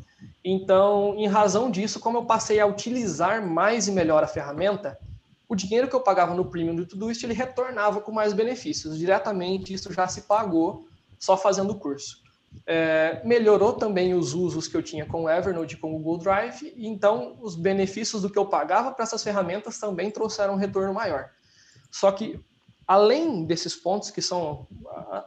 [0.44, 4.98] então, em razão disso, como eu passei a utilizar mais e melhor a ferramenta,
[5.48, 8.98] o dinheiro que eu pagava no Premium do Todoist, ele retornava com mais benefícios.
[8.98, 10.88] Diretamente, isso já se pagou
[11.20, 12.23] só fazendo o curso.
[12.66, 16.20] É, melhorou também os usos que eu tinha com o Evernote e com o Google
[16.20, 20.94] Drive, então os benefícios do que eu pagava para essas ferramentas também trouxeram um retorno
[20.94, 21.30] maior.
[21.92, 22.40] Só que,
[22.88, 24.66] além desses pontos, que são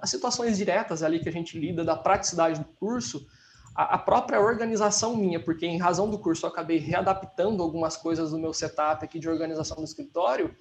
[0.01, 3.27] as situações diretas ali que a gente lida, da praticidade do curso,
[3.75, 8.39] a, própria organização minha, porque em razão do curso eu acabei readaptando algumas coisas do
[8.39, 10.57] meu setup aqui de organização do escritório,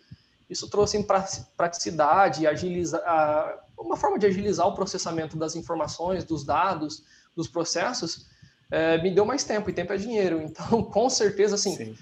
[0.49, 1.04] isso trouxe em
[1.56, 3.01] praticidade, agiliza,
[3.77, 7.03] uma forma de agilizar o processamento das informações, dos dados,
[7.35, 8.27] dos processos,
[8.71, 10.41] é, me deu mais tempo, e tempo é dinheiro.
[10.45, 11.97] Então, com certeza, assim, Sim.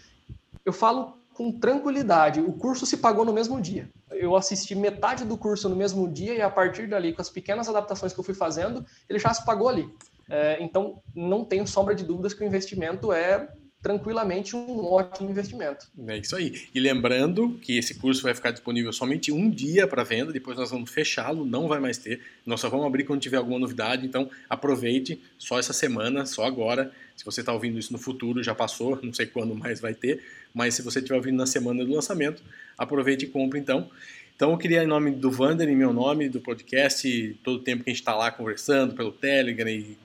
[0.66, 3.90] eu falo com tranquilidade, o curso se pagou no mesmo dia.
[4.12, 7.68] Eu assisti metade do curso no mesmo dia e a partir dali, com as pequenas
[7.68, 9.90] adaptações que eu fui fazendo, ele já se pagou ali.
[10.30, 13.50] É, então, não tenho sombra de dúvidas que o investimento é
[13.84, 15.88] tranquilamente um ótimo investimento.
[16.08, 16.68] É isso aí.
[16.74, 20.72] E lembrando que esse curso vai ficar disponível somente um dia para venda, depois nós
[20.72, 22.22] vamos fechá-lo, não vai mais ter.
[22.46, 26.94] Nós só vamos abrir quando tiver alguma novidade, então aproveite só essa semana, só agora.
[27.14, 30.24] Se você está ouvindo isso no futuro, já passou, não sei quando mais vai ter,
[30.54, 32.42] mas se você estiver ouvindo na semana do lançamento,
[32.78, 33.90] aproveite e compre então.
[34.34, 37.84] Então eu queria, em nome do Vander, em meu nome, do podcast, todo o tempo
[37.84, 39.98] que a gente está lá conversando pelo Telegram e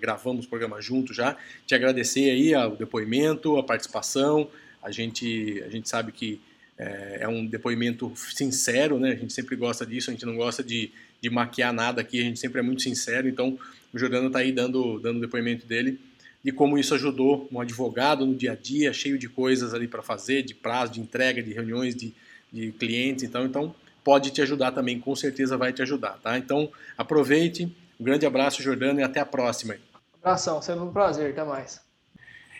[0.00, 1.36] gravamos o programa junto já.
[1.66, 4.48] Te agradecer aí o depoimento, a participação.
[4.82, 6.40] A gente, a gente sabe que
[6.78, 9.12] é, é, um depoimento sincero, né?
[9.12, 10.90] A gente sempre gosta disso, a gente não gosta de,
[11.20, 13.28] de maquiar nada aqui, a gente sempre é muito sincero.
[13.28, 13.58] Então,
[13.92, 15.98] o Jordano está aí dando, dando o depoimento dele
[16.44, 20.02] de como isso ajudou um advogado no dia a dia, cheio de coisas ali para
[20.02, 22.12] fazer, de prazo, de entrega, de reuniões de,
[22.52, 23.24] de clientes.
[23.24, 26.36] Então, então, pode te ajudar também, com certeza vai te ajudar, tá?
[26.36, 29.76] Então, aproveite um grande abraço, Jordano, e até a próxima.
[30.22, 31.80] Abração, sempre um prazer, até mais.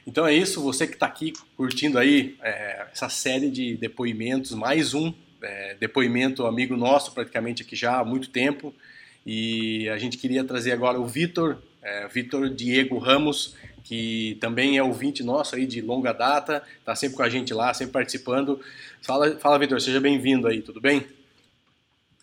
[0.07, 4.93] Então é isso, você que está aqui curtindo aí é, essa série de depoimentos, mais
[4.93, 8.75] um é, depoimento amigo nosso praticamente aqui já há muito tempo,
[9.25, 14.83] e a gente queria trazer agora o Vitor, é, Vitor Diego Ramos, que também é
[14.83, 18.61] ouvinte nosso aí de longa data, está sempre com a gente lá, sempre participando.
[19.01, 21.07] Fala, fala Vitor, seja bem-vindo aí, tudo bem?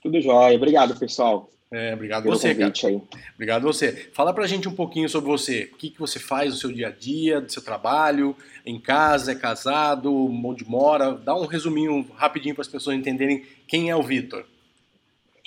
[0.03, 1.49] Tudo jóia, obrigado pessoal.
[1.71, 2.73] É, obrigado Pelo você, cara.
[2.85, 3.01] Aí.
[3.33, 4.09] Obrigado você.
[4.11, 5.69] Fala pra gente um pouquinho sobre você.
[5.73, 9.31] O que, que você faz no seu dia a dia, do seu trabalho, em casa,
[9.31, 11.13] é casado, onde mora?
[11.13, 14.45] Dá um resuminho rapidinho para as pessoas entenderem quem é o Vitor.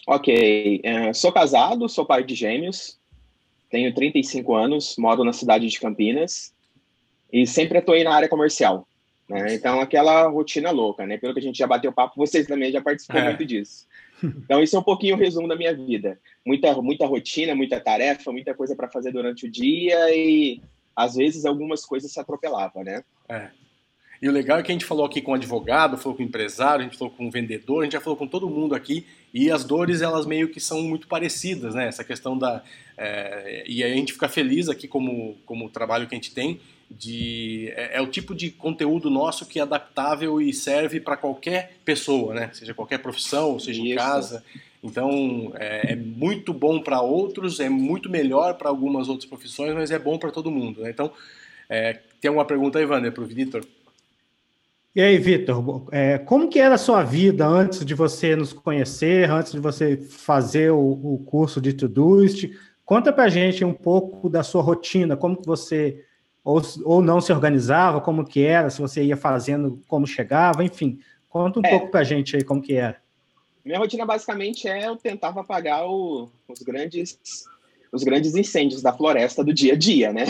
[0.07, 0.81] Ok.
[0.83, 2.99] É, sou casado, sou pai de gêmeos,
[3.71, 6.55] tenho 35 anos, moro na cidade de Campinas
[7.31, 8.89] e sempre atuei na área comercial.
[9.29, 9.55] Né?
[9.55, 11.19] Então, aquela rotina louca, né?
[11.19, 13.25] Pelo que a gente já bateu papo, vocês também já participam é.
[13.25, 13.87] muito disso.
[14.45, 16.19] Então, isso é um pouquinho o resumo da minha vida.
[16.45, 20.61] Muita, muita rotina, muita tarefa, muita coisa para fazer durante o dia e,
[20.95, 23.03] às vezes, algumas coisas se atropelavam, né?
[23.29, 23.51] É.
[24.25, 26.89] E o legal é que a gente falou aqui com advogado, falou com empresário, a
[26.89, 30.01] gente falou com vendedor, a gente já falou com todo mundo aqui e as dores
[30.01, 31.89] elas meio que são muito parecidas, né?
[31.89, 32.63] Essa questão da
[32.97, 36.33] é, e aí a gente fica feliz aqui como como o trabalho que a gente
[36.33, 36.59] tem
[36.91, 41.77] de é, é, o tipo de conteúdo nosso que é adaptável e serve para qualquer
[41.85, 42.49] pessoa, né?
[42.55, 43.93] Seja qualquer profissão, seja Isso.
[43.93, 44.43] em casa.
[44.83, 49.91] Então é, é muito bom para outros, é muito melhor para algumas outras profissões, mas
[49.91, 50.81] é bom para todo mundo.
[50.81, 50.89] Né?
[50.89, 51.13] Então
[51.69, 53.63] é, tem alguma pergunta aí, Wander, para o Vitor?
[54.95, 59.29] E aí, Vitor, é, como que era a sua vida antes de você nos conhecer,
[59.29, 62.49] antes de você fazer o, o curso de Todoist?
[62.85, 66.05] Conta para a gente um pouco da sua rotina, como que você
[66.45, 71.01] ou, ou não se organizava, como que era, se você ia fazendo, como chegava, enfim.
[71.29, 73.03] Conta um é, pouco para a gente aí como que era.
[73.65, 77.19] Minha rotina basicamente é eu tentava apagar o, os grandes
[77.95, 80.25] os grandes incêndios da floresta do dia a dia, né?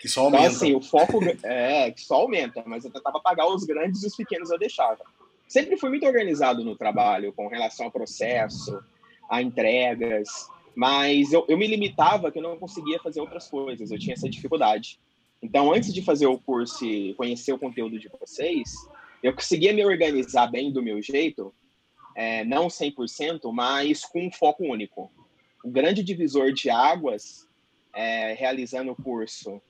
[0.00, 0.44] Que só aumenta.
[0.44, 4.06] Então, assim, o foco é que só aumenta, mas eu tentava pagar os grandes e
[4.06, 5.04] os pequenos eu deixava.
[5.48, 8.80] Sempre fui muito organizado no trabalho, com relação ao processo,
[9.28, 10.28] a entregas,
[10.76, 14.30] mas eu, eu me limitava que eu não conseguia fazer outras coisas, eu tinha essa
[14.30, 15.00] dificuldade.
[15.42, 18.72] Então, antes de fazer o curso e conhecer o conteúdo de vocês,
[19.22, 21.52] eu conseguia me organizar bem do meu jeito,
[22.14, 25.10] é, não 100%, mas com um foco único
[25.66, 27.48] o grande divisor de águas
[27.92, 29.60] é, realizando o curso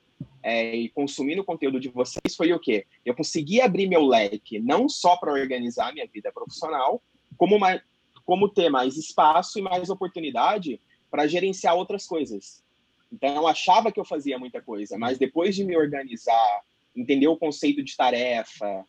[0.43, 2.85] é, e consumindo o conteúdo de vocês foi o quê?
[3.03, 7.03] Eu consegui abrir meu leque não só para organizar minha vida profissional,
[7.39, 7.81] como, mais,
[8.27, 10.79] como ter mais espaço e mais oportunidade
[11.11, 12.63] para gerenciar outras coisas.
[13.11, 16.61] Então, eu achava que eu fazia muita coisa, mas depois de me organizar,
[16.95, 18.85] entender o conceito de tarefa,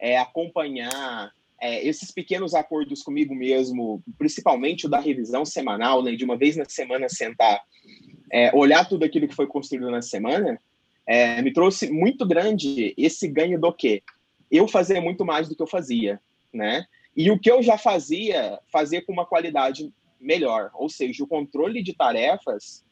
[0.00, 6.24] é, acompanhar, é, esses pequenos acordos comigo mesmo, principalmente o da revisão semanal, né, de
[6.24, 7.62] uma vez na semana sentar,
[8.32, 10.58] é, olhar tudo aquilo que foi construído na semana,
[11.06, 14.02] é, me trouxe muito grande esse ganho do quê?
[14.50, 16.20] Eu fazer muito mais do que eu fazia,
[16.52, 16.84] né?
[17.16, 21.82] E o que eu já fazia, fazer com uma qualidade melhor, ou seja, o controle
[21.82, 22.84] de tarefas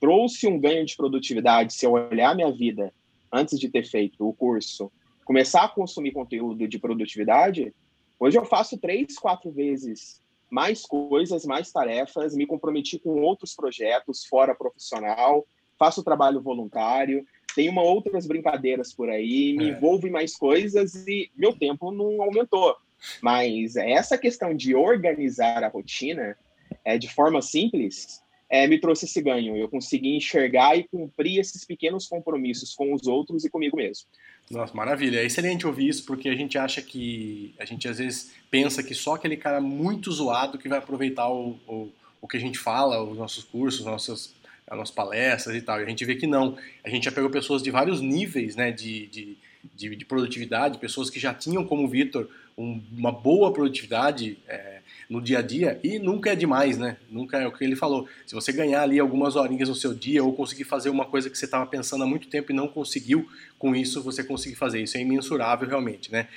[0.00, 2.92] trouxe um ganho de produtividade se eu olhar minha vida
[3.32, 4.90] antes de ter feito o curso,
[5.24, 7.72] começar a consumir conteúdo de produtividade,
[8.20, 14.26] Hoje eu faço três, quatro vezes mais coisas, mais tarefas, me comprometi com outros projetos
[14.26, 15.46] fora profissional,
[15.78, 19.68] faço trabalho voluntário, tenho uma outras brincadeiras por aí, me é.
[19.70, 22.76] envolvo em mais coisas e meu tempo não aumentou.
[23.22, 26.36] Mas essa questão de organizar a rotina
[26.84, 29.56] é, de forma simples é, me trouxe esse ganho.
[29.56, 34.06] Eu consegui enxergar e cumprir esses pequenos compromissos com os outros e comigo mesmo.
[34.50, 35.20] Nossa, maravilha.
[35.20, 37.54] É excelente ouvir isso, porque a gente acha que.
[37.58, 41.56] A gente às vezes pensa que só aquele cara muito zoado que vai aproveitar o,
[41.68, 41.88] o,
[42.20, 44.34] o que a gente fala, os nossos cursos, nossas,
[44.66, 45.80] as nossas palestras e tal.
[45.80, 46.58] E a gente vê que não.
[46.82, 49.38] A gente já pegou pessoas de vários níveis né, de, de,
[49.72, 54.36] de, de produtividade, pessoas que já tinham, como o Vitor, um, uma boa produtividade.
[54.48, 54.79] É,
[55.10, 56.96] no dia a dia e nunca é demais, né?
[57.10, 58.08] Nunca é o que ele falou.
[58.24, 61.36] Se você ganhar ali algumas horinhas no seu dia ou conseguir fazer uma coisa que
[61.36, 64.80] você estava pensando há muito tempo e não conseguiu, com isso você conseguir fazer.
[64.80, 66.28] Isso é imensurável realmente, né?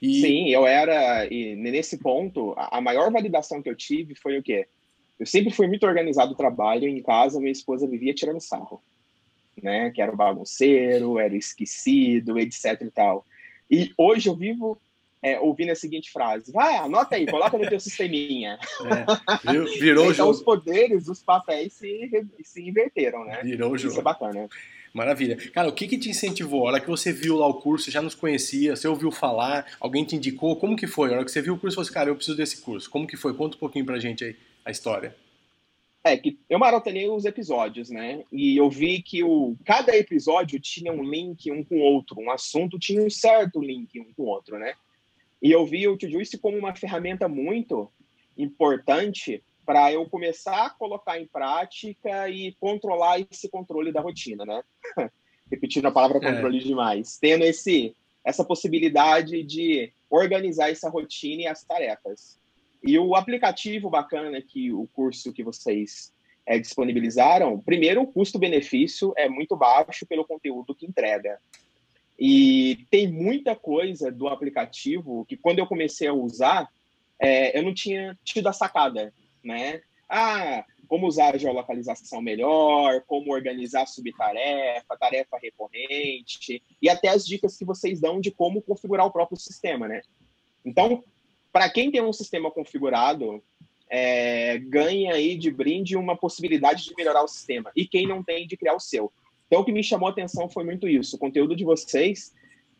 [0.00, 0.22] E...
[0.22, 1.26] Sim, eu era.
[1.26, 4.66] E nesse ponto, a maior validação que eu tive foi o quê?
[5.20, 8.82] Eu sempre fui muito organizado no trabalho, em casa minha esposa vivia tirando sarro,
[9.62, 9.90] né?
[9.90, 13.26] Que era bagunceiro, era esquecido, etc e tal.
[13.70, 14.78] E hoje eu vivo
[15.24, 18.58] é, ouvindo a seguinte frase: vai, anota aí, coloca no teu sisteminha.
[18.84, 20.30] É, virou então, jogo.
[20.30, 22.10] os poderes dos papéis se,
[22.42, 23.40] se inverteram, né?
[23.42, 23.92] Virou o jogo.
[23.92, 24.48] Isso é bacana.
[24.92, 25.36] Maravilha.
[25.50, 26.66] Cara, o que, que te incentivou?
[26.66, 30.04] A hora que você viu lá o curso, já nos conhecia, você ouviu falar, alguém
[30.04, 30.54] te indicou?
[30.54, 31.10] Como que foi?
[31.10, 32.88] A hora que você viu o curso, você falou assim, cara, eu preciso desse curso.
[32.88, 33.34] Como que foi?
[33.34, 35.16] Conta um pouquinho pra gente aí a história.
[36.04, 38.22] É, que eu maratonei os episódios, né?
[38.30, 42.30] E eu vi que o, cada episódio tinha um link um com o outro, um
[42.30, 44.74] assunto tinha um certo link um com o outro, né?
[45.44, 47.92] E eu vi o Todoist como uma ferramenta muito
[48.34, 54.62] importante para eu começar a colocar em prática e controlar esse controle da rotina, né?
[55.52, 56.32] Repetindo a palavra é.
[56.32, 56.62] controle é.
[56.62, 57.18] demais.
[57.18, 62.40] Tendo esse, essa possibilidade de organizar essa rotina e as tarefas.
[62.82, 66.10] E o aplicativo bacana que o curso que vocês
[66.46, 71.38] é, disponibilizaram, primeiro, o custo-benefício é muito baixo pelo conteúdo que entrega.
[72.18, 76.68] E tem muita coisa do aplicativo que quando eu comecei a usar,
[77.18, 79.82] é, eu não tinha tido a sacada, né?
[80.08, 87.56] Ah, como usar a geolocalização melhor, como organizar subtarefa, tarefa recorrente, e até as dicas
[87.56, 90.02] que vocês dão de como configurar o próprio sistema, né?
[90.64, 91.02] Então,
[91.52, 93.42] para quem tem um sistema configurado,
[93.88, 98.46] é, ganha aí de brinde uma possibilidade de melhorar o sistema, e quem não tem,
[98.46, 99.12] de criar o seu.
[99.46, 101.16] Então, o que me chamou a atenção foi muito isso.
[101.16, 102.32] O conteúdo de vocês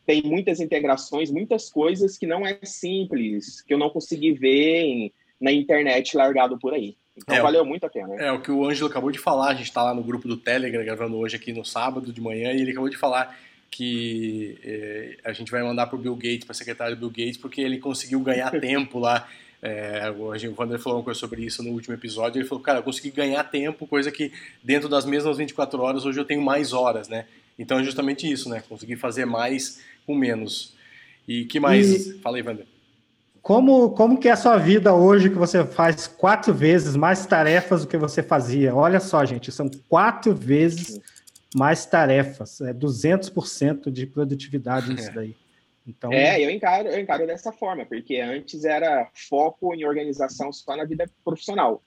[0.05, 5.13] tem muitas integrações, muitas coisas que não é simples, que eu não consegui ver em,
[5.39, 6.95] na internet largado por aí.
[7.17, 8.13] Então É, valeu muito a pena.
[8.15, 10.37] É, o que o Ângelo acabou de falar, a gente está lá no grupo do
[10.37, 13.37] Telegram gravando hoje aqui no sábado de manhã e ele acabou de falar
[13.71, 17.25] que eh, a gente vai mandar para o Bill Gates, para a secretária do Bill
[17.25, 19.27] Gates, porque ele conseguiu ganhar tempo lá.
[19.65, 22.39] É, o Vander falou uma coisa sobre isso no último episódio.
[22.39, 24.31] Ele falou, cara, eu consegui ganhar tempo, coisa que
[24.63, 27.25] dentro das mesmas 24 horas hoje eu tenho mais horas, né?
[27.57, 28.61] Então é justamente isso, né?
[28.69, 30.75] Conseguir fazer mais com menos.
[31.27, 32.15] E que mais?
[32.21, 32.67] Fala aí, Vander.
[33.41, 37.81] Como, como que é a sua vida hoje que você faz quatro vezes mais tarefas
[37.81, 38.75] do que você fazia?
[38.75, 40.99] Olha só, gente, são quatro vezes
[41.55, 42.61] mais tarefas.
[42.61, 45.35] É 200% de produtividade nisso daí.
[45.87, 50.75] Então, É, eu encaro, eu encaro dessa forma, porque antes era foco em organização só
[50.75, 51.83] na vida profissional.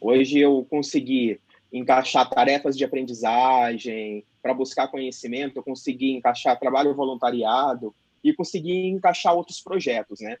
[0.00, 1.40] Hoje eu consegui
[1.72, 9.34] encaixar tarefas de aprendizagem para buscar conhecimento, eu consegui encaixar trabalho voluntariado e consegui encaixar
[9.34, 10.36] outros projetos, né?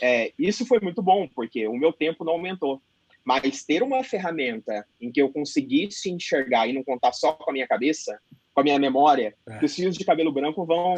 [0.00, 2.80] É, isso foi muito bom, porque o meu tempo não aumentou.
[3.24, 7.52] Mas ter uma ferramenta em que eu conseguisse enxergar e não contar só com a
[7.52, 8.18] minha cabeça,
[8.54, 9.58] com a minha memória, É.
[9.58, 10.94] que os fios de cabelo branco vão.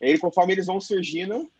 [0.00, 1.50] Ele, conforme eles vão surgindo,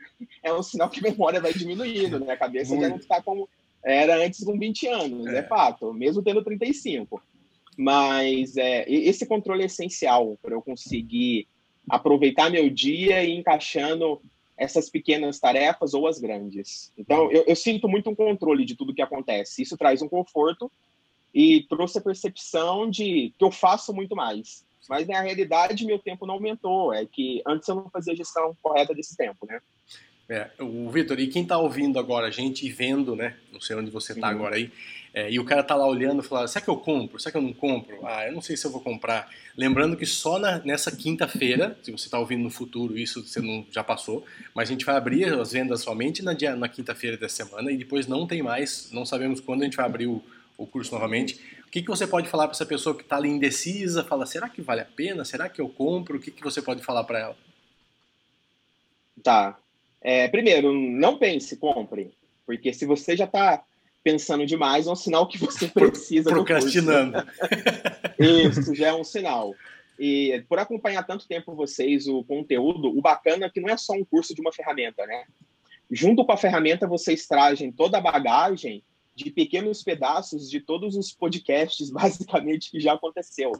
[0.42, 2.32] é um sinal que a memória vai diminuindo, né?
[2.32, 3.48] A cabeça já não está como
[3.82, 5.38] era antes com 20 anos, É.
[5.38, 7.22] é fato, mesmo tendo 35.
[7.76, 11.46] Mas é, e- esse controle é essencial para eu conseguir
[11.88, 14.20] aproveitar meu dia e ir encaixando
[14.56, 16.92] essas pequenas tarefas ou as grandes.
[16.98, 19.62] Então, eu, eu sinto muito um controle de tudo que acontece.
[19.62, 20.70] Isso traz um conforto
[21.34, 24.62] e trouxe a percepção de que eu faço muito mais.
[24.88, 26.92] Mas, na realidade, meu tempo não aumentou.
[26.92, 29.60] É que antes eu não fazia a gestão correta desse tempo, né?
[30.28, 33.36] É, o Vitor, e quem tá ouvindo agora a gente e vendo, né?
[33.52, 34.34] Não sei onde você tá Uhum.
[34.34, 34.70] agora aí,
[35.12, 37.18] é, e o cara tá lá olhando e falando, será que eu compro?
[37.18, 38.06] Será que eu não compro?
[38.06, 39.28] Ah, eu não sei se eu vou comprar.
[39.56, 43.66] Lembrando que só na- nessa quinta-feira, se você tá ouvindo no futuro, isso você não
[43.72, 44.24] já passou,
[44.54, 47.76] mas a gente vai abrir as vendas somente na, dia- na quinta-feira dessa semana e
[47.76, 50.22] depois não tem mais, não sabemos quando a gente vai abrir o,
[50.56, 51.40] o curso novamente.
[51.70, 54.02] O que, que você pode falar para essa pessoa que está ali indecisa?
[54.02, 55.24] Fala, será que vale a pena?
[55.24, 56.18] Será que eu compro?
[56.18, 57.36] O que, que você pode falar para ela?
[59.22, 59.56] Tá.
[60.00, 62.10] É, primeiro, não pense, compre.
[62.44, 63.62] Porque se você já está
[64.02, 66.28] pensando demais, é um sinal que você precisa.
[66.28, 67.18] Procrastinando.
[68.18, 69.54] Isso já é um sinal.
[69.96, 73.92] E por acompanhar tanto tempo vocês, o conteúdo, o bacana é que não é só
[73.92, 75.22] um curso de uma ferramenta, né?
[75.88, 78.82] Junto com a ferramenta, vocês trazem toda a bagagem
[79.24, 83.52] de pequenos pedaços de todos os podcasts, basicamente, que já aconteceu.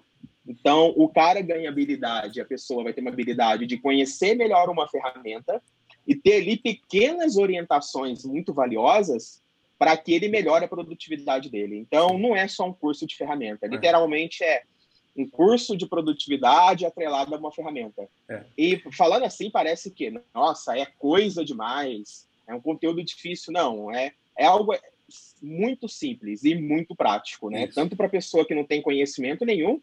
[0.47, 4.89] Então, o cara ganha habilidade, a pessoa vai ter uma habilidade de conhecer melhor uma
[4.89, 5.63] ferramenta
[6.07, 9.41] e ter ali pequenas orientações muito valiosas
[9.79, 11.77] para que ele melhore a produtividade dele.
[11.77, 14.63] Então, não é só um curso de ferramenta, literalmente é
[15.17, 18.09] um curso de produtividade atrelado a uma ferramenta.
[18.29, 18.45] É.
[18.57, 23.53] E falando assim, parece que, nossa, é coisa demais, é um conteúdo difícil.
[23.53, 24.75] Não, é, é algo
[25.43, 27.65] muito simples e muito prático, né?
[27.65, 27.75] Isso.
[27.75, 29.81] Tanto para pessoa que não tem conhecimento nenhum,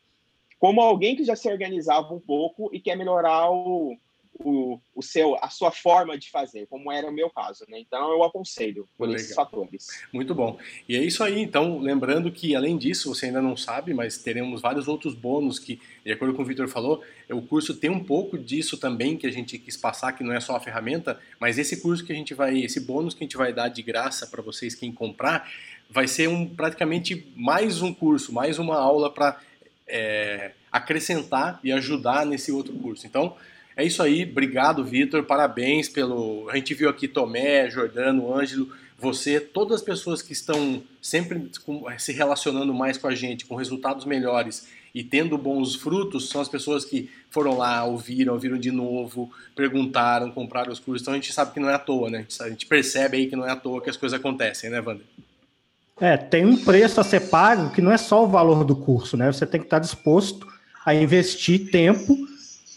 [0.60, 3.98] como alguém que já se organizava um pouco e quer melhorar o,
[4.40, 7.80] o, o seu, a sua forma de fazer, como era o meu caso, né?
[7.80, 9.22] Então eu aconselho por Legal.
[9.22, 9.88] esses fatores.
[10.14, 10.58] Muito bom.
[10.88, 11.42] E é isso aí.
[11.42, 15.82] Então, lembrando que, além disso, você ainda não sabe, mas teremos vários outros bônus que,
[16.06, 19.32] de acordo com o Victor falou, o curso tem um pouco disso também que a
[19.32, 22.34] gente quis passar, que não é só a ferramenta, mas esse curso que a gente
[22.34, 25.52] vai, esse bônus que a gente vai dar de graça para vocês, quem comprar,
[25.90, 29.40] vai ser um praticamente mais um curso, mais uma aula para
[29.88, 33.08] é, acrescentar e ajudar nesse outro curso.
[33.08, 33.36] Então,
[33.78, 34.24] é isso aí.
[34.24, 35.24] Obrigado, Vitor.
[35.24, 36.50] Parabéns pelo.
[36.50, 38.70] A gente viu aqui Tomé, Jordano, Ângelo,
[39.00, 41.52] você, todas as pessoas que estão sempre
[42.00, 46.50] se relacionando mais com a gente, com resultados melhores e tendo bons frutos, são as
[46.50, 51.04] pessoas que foram lá, ouviram, ouviram de novo, perguntaram, compraram os cursos.
[51.04, 52.26] Então a gente sabe que não é à toa, né?
[52.42, 55.06] A gente percebe aí que não é à toa que as coisas acontecem, né, Wander?
[56.00, 59.16] É, tem um preço a ser pago que não é só o valor do curso,
[59.16, 59.32] né?
[59.32, 60.48] Você tem que estar disposto
[60.84, 62.18] a investir tempo,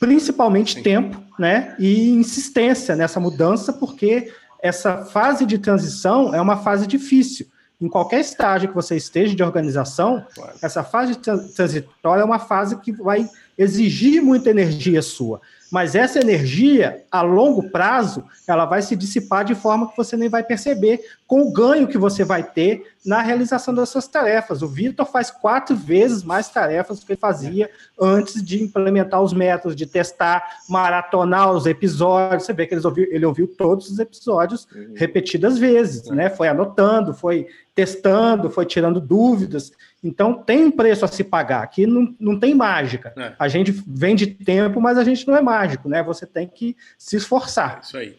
[0.00, 0.82] principalmente Sim.
[0.82, 1.76] tempo, né?
[1.78, 4.32] E insistência nessa mudança, porque
[4.62, 7.46] essa fase de transição é uma fase difícil.
[7.80, 10.52] Em qualquer estágio que você esteja de organização, Claro.
[10.60, 15.40] essa fase tran- transitória é uma fase que vai exigir muita energia sua.
[15.70, 20.28] Mas essa energia, a longo prazo, ela vai se dissipar de forma que você nem
[20.28, 24.62] vai perceber com o ganho que você vai ter na realização das suas tarefas.
[24.62, 29.32] O Vitor faz quatro vezes mais tarefas do que ele fazia antes de implementar os
[29.32, 32.44] métodos, de testar, maratonar os episódios.
[32.44, 34.94] Você vê que eles ouviu, ele ouviu todos os episódios Uhum.
[34.96, 36.28] repetidas vezes, né?
[36.30, 39.72] Foi anotando, foi testando, foi tirando dúvidas.
[40.02, 41.62] Então tem um preço a se pagar.
[41.62, 43.12] Aqui não, não tem mágica.
[43.16, 43.34] É.
[43.38, 45.60] A gente vende tempo, mas a gente não é mágica.
[45.60, 46.02] mágico, né?
[46.02, 47.78] Você tem que se esforçar.
[47.78, 48.16] É isso aí.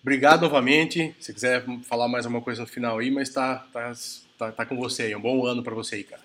[0.00, 1.14] Obrigado novamente.
[1.20, 3.92] Se quiser falar mais alguma coisa no final aí, mas tá, tá,
[4.38, 5.16] tá, tá com você aí.
[5.16, 6.22] Um bom ano para você aí, cara.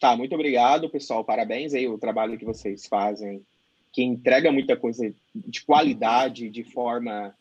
[0.00, 1.24] Tá, muito obrigado, pessoal.
[1.24, 3.42] Parabéns aí o trabalho que vocês fazem,
[3.92, 7.34] que entrega muita coisa de qualidade, de forma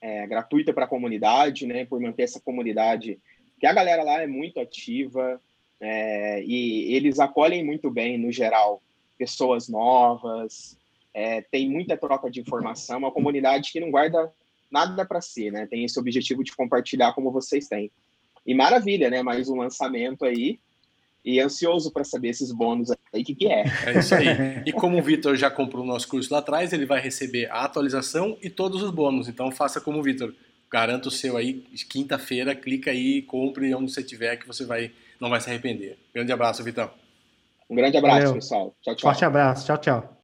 [0.00, 1.84] é, gratuita para a comunidade, né?
[1.84, 3.18] Por manter essa comunidade,
[3.58, 5.40] que a galera lá é muito ativa
[5.84, 8.80] é, e eles acolhem muito bem, no geral,
[9.18, 10.78] pessoas novas.
[11.12, 14.32] É, tem muita troca de informação, uma comunidade que não guarda
[14.70, 15.66] nada para si, né?
[15.66, 17.90] Tem esse objetivo de compartilhar como vocês têm.
[18.46, 19.22] E maravilha, né?
[19.24, 20.60] Mais um lançamento aí.
[21.24, 23.64] E ansioso para saber esses bônus aí, o que, que é.
[23.86, 24.26] É isso aí.
[24.64, 27.64] E como o Vitor já comprou o nosso curso lá atrás, ele vai receber a
[27.64, 29.28] atualização e todos os bônus.
[29.28, 30.32] Então faça como o Vitor.
[30.70, 34.90] Garanta o seu aí, quinta-feira, clica aí, compre onde você estiver, que você vai,
[35.22, 35.96] não vai se arrepender.
[36.12, 36.90] Grande abraço, Vitão.
[37.70, 38.34] Um grande abraço, Valeu.
[38.34, 38.76] pessoal.
[38.82, 39.10] Tchau, tchau.
[39.10, 39.64] Forte abraço.
[39.64, 40.22] Tchau, tchau.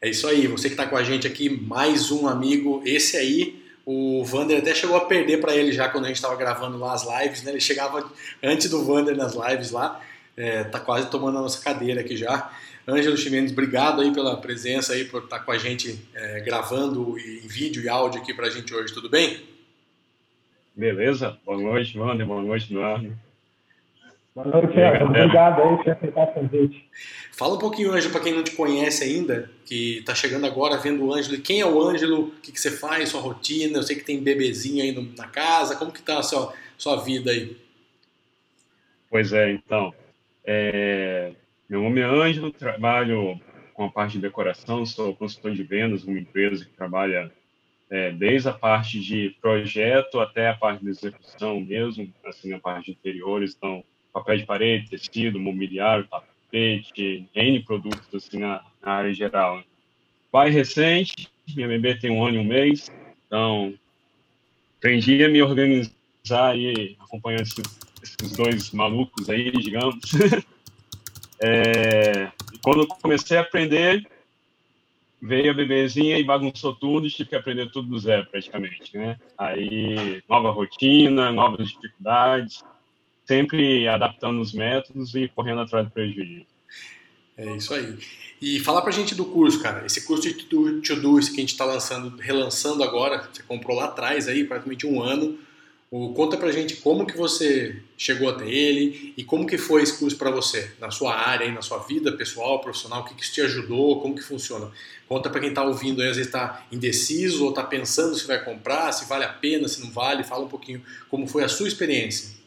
[0.00, 2.82] É isso aí, você que está com a gente aqui, mais um amigo.
[2.86, 6.34] Esse aí, o Vander até chegou a perder para ele já quando a gente estava
[6.36, 7.52] gravando lá as lives, né?
[7.52, 8.10] Ele chegava
[8.42, 10.00] antes do Vander nas lives lá,
[10.38, 12.50] é, tá quase tomando a nossa cadeira aqui já.
[12.88, 17.16] Ângelo Chimenez, obrigado aí pela presença aí, por estar tá com a gente é, gravando
[17.18, 19.38] em vídeo e áudio aqui para a gente hoje, tudo bem?
[20.74, 23.14] Beleza, boa noite, Vander, boa noite, Eduardo.
[24.34, 25.10] Boa noite, Ângelo.
[25.10, 26.88] Obrigado aí por aceitar o convite.
[27.32, 31.04] Fala um pouquinho, Ângelo, para quem não te conhece ainda, que está chegando agora vendo
[31.04, 31.42] o Ângelo.
[31.42, 32.28] Quem é o Ângelo?
[32.28, 33.10] O que, que você faz?
[33.10, 33.76] Sua rotina?
[33.76, 35.76] Eu sei que tem bebezinho aí no, na casa.
[35.76, 37.56] Como que está a sua, sua vida aí?
[39.10, 39.92] Pois é, então.
[40.44, 41.32] É...
[41.68, 43.38] Meu nome é Ângelo, trabalho
[43.74, 47.32] com a parte de decoração, sou consultor de vendas, uma empresa que trabalha
[47.90, 52.86] é, desde a parte de projeto até a parte de execução mesmo, assim, a parte
[52.86, 53.82] de interiores, então
[54.12, 59.58] papel de parede, tecido, mobiliário, tapete, N produtos assim na, na área geral.
[59.58, 59.64] Né?
[60.30, 62.90] Pai recente, minha bebê tem um ano e um mês,
[63.26, 63.74] então
[64.78, 69.96] aprendi a me organizar e acompanhando esses, esses dois malucos aí, digamos.
[71.40, 72.30] é,
[72.62, 74.06] quando eu comecei a aprender,
[75.20, 79.18] veio a bebezinha e bagunçou tudo, tive que aprender tudo do zero praticamente, né?
[79.38, 82.64] Aí nova rotina, novas dificuldades,
[83.24, 86.46] sempre adaptando os métodos e correndo atrás do prejuízo.
[87.36, 87.98] É isso aí.
[88.40, 89.86] E fala pra gente do curso, cara.
[89.86, 93.76] Esse curso de To Do, esse que a gente está lançando, relançando agora, você comprou
[93.76, 95.38] lá atrás aí, praticamente um ano.
[96.14, 100.16] Conta pra gente como que você chegou até ele e como que foi esse curso
[100.16, 103.42] para você, na sua área, na sua vida pessoal, profissional, o que, que isso te
[103.42, 104.70] ajudou, como que funciona.
[105.06, 108.42] Conta para quem está ouvindo aí, às vezes está indeciso ou está pensando se vai
[108.42, 110.24] comprar, se vale a pena, se não vale.
[110.24, 112.41] Fala um pouquinho como foi a sua experiência.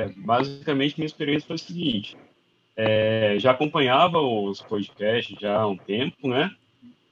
[0.00, 2.16] É, basicamente, minha experiência foi a seguinte:
[2.74, 6.50] é, já acompanhava os podcasts já há um tempo, né?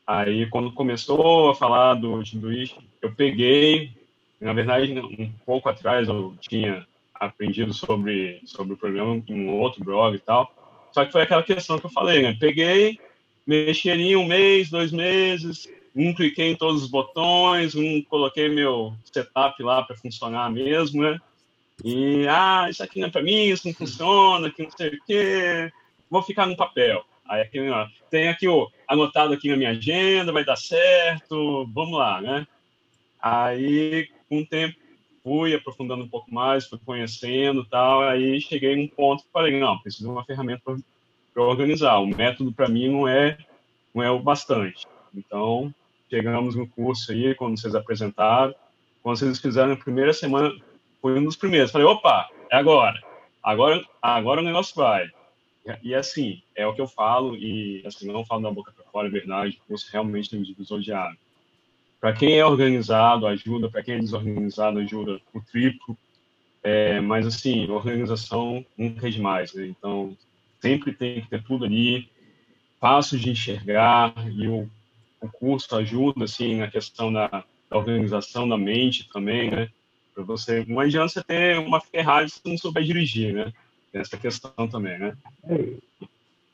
[0.07, 3.93] Aí, quando começou a falar do Tinduíche, eu peguei,
[4.41, 9.85] na verdade, um pouco atrás eu tinha aprendido sobre, sobre o programa em um outro
[9.85, 10.51] blog e tal,
[10.93, 12.35] só que foi aquela questão que eu falei, né?
[12.41, 12.99] Peguei,
[13.47, 18.95] mexi ali um mês, dois meses, um cliquei em todos os botões, um coloquei meu
[19.13, 21.21] setup lá para funcionar mesmo, né?
[21.85, 25.05] E, ah, isso aqui não é para mim, isso não funciona, que não sei o
[25.07, 25.73] quê,
[26.11, 27.05] vou ficar no papel.
[27.29, 31.99] Aí aqui, ó, tem aqui ó, anotado aqui na minha agenda, vai dar certo, vamos
[31.99, 32.47] lá, né?
[33.21, 34.77] Aí, com o tempo,
[35.23, 39.79] fui aprofundando um pouco mais, fui conhecendo tal, aí cheguei num ponto que falei, não,
[39.79, 40.63] preciso de uma ferramenta
[41.35, 41.99] para organizar.
[41.99, 43.37] O método, para mim, não é,
[43.95, 44.87] não é o bastante.
[45.15, 45.73] Então,
[46.09, 48.55] chegamos no curso aí, quando vocês apresentaram,
[49.03, 50.53] quando vocês fizeram a primeira semana,
[51.01, 51.71] foi um dos primeiros.
[51.71, 53.01] Falei, opa, é agora.
[53.43, 55.11] Agora, agora o negócio vai.
[55.83, 59.09] E, assim, é o que eu falo, e assim, não falo da boca para fora,
[59.09, 61.17] é verdade, você realmente tem um divisor de água.
[62.01, 65.97] Para quem é organizado, ajuda, para quem é desorganizado, ajuda o triplo.
[66.63, 69.67] É, mas, assim, organização nunca é demais, né?
[69.67, 70.17] Então,
[70.61, 72.09] sempre tem que ter tudo ali,
[72.81, 74.69] fácil de enxergar, e o,
[75.21, 79.69] o curso ajuda, assim, na questão da, da organização da mente também, né?
[80.19, 83.53] Para você, não adianta você ter uma Ferrari se não souber dirigir, né?
[83.93, 85.17] Tem essa questão também, né?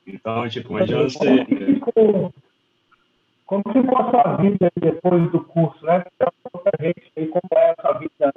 [0.06, 1.46] Então, tipo, não adianta você.
[3.46, 6.04] Como ficou a sua vida depois do curso, né?
[6.18, 6.30] Para
[6.78, 8.32] a gente aí como é a sua vida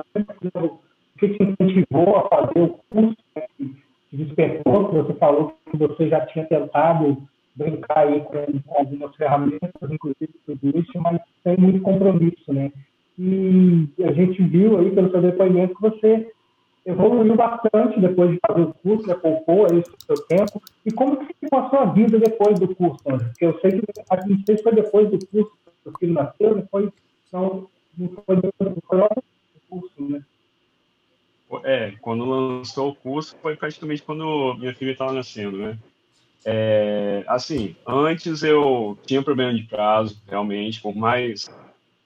[0.64, 0.80] O
[1.20, 3.18] que te incentivou a fazer o curso?
[3.36, 3.48] Né?
[4.10, 7.22] Que despertou, que você falou que você já tinha tentado
[7.54, 8.46] brincar aí com
[8.80, 12.72] algumas ferramentas, inclusive tudo isso, mas sem muito compromisso, né?
[13.20, 16.32] E a gente viu aí pelo seu depoimento que você
[16.86, 20.62] evoluiu bastante depois de fazer o curso, né, poupou aí o seu tempo.
[20.86, 23.28] E como que ficou a sua vida depois do curso, André?
[23.28, 23.82] Porque eu sei que,
[24.28, 25.52] não sei se foi depois do curso
[25.84, 26.90] que o filho nasceu, depois
[27.34, 28.82] não, não foi depois do
[29.70, 30.24] curso, né?
[31.64, 35.78] É, quando lançou o curso foi praticamente quando minha filha estava nascendo, né?
[36.46, 41.50] É, assim, antes eu tinha problema de prazo, realmente, por mais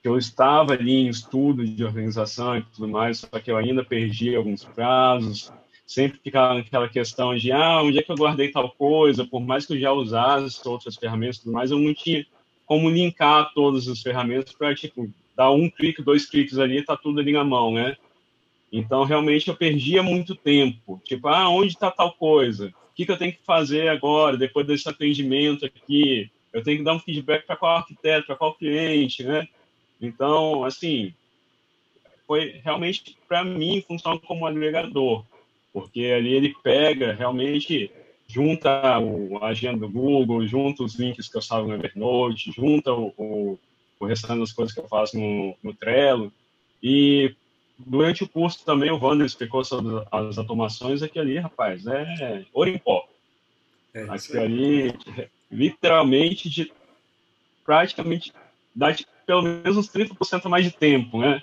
[0.08, 4.34] eu estava ali em estudo de organização e tudo mais, só que eu ainda perdi
[4.34, 5.52] alguns prazos,
[5.86, 9.66] sempre ficava naquela questão de, ah, onde é que eu guardei tal coisa, por mais
[9.66, 12.26] que eu já usasse outras ferramentas e tudo mais, eu não tinha
[12.66, 17.20] como linkar todas as ferramentas para, tipo, dar um clique, dois cliques ali, tá tudo
[17.20, 17.96] ali na mão, né?
[18.72, 21.00] Então, realmente, eu perdia muito tempo.
[21.04, 22.68] Tipo, ah, onde está tal coisa?
[22.68, 26.30] O que, que eu tenho que fazer agora, depois desse atendimento aqui?
[26.52, 29.46] Eu tenho que dar um feedback para qual arquiteto, para qual cliente, né?
[30.02, 31.14] Então, assim,
[32.26, 35.24] foi realmente, para mim, funciona como agregador,
[35.72, 37.88] porque ali ele pega, realmente,
[38.26, 42.92] junta o, a agenda do Google, junta os links que eu salvo no Evernote, junta
[42.92, 43.58] o, o,
[44.00, 46.32] o restante das coisas que eu faço no, no Trello,
[46.82, 47.34] e
[47.78, 52.70] durante o curso também o Wander explicou sobre as automações, aqui ali, rapaz, é ouro
[52.70, 53.06] em pó.
[53.94, 54.94] É, aqui ali,
[55.50, 56.72] literalmente, de,
[57.64, 58.32] praticamente,
[58.74, 61.40] dá de, pelo menos uns 30% a mais de tempo, né?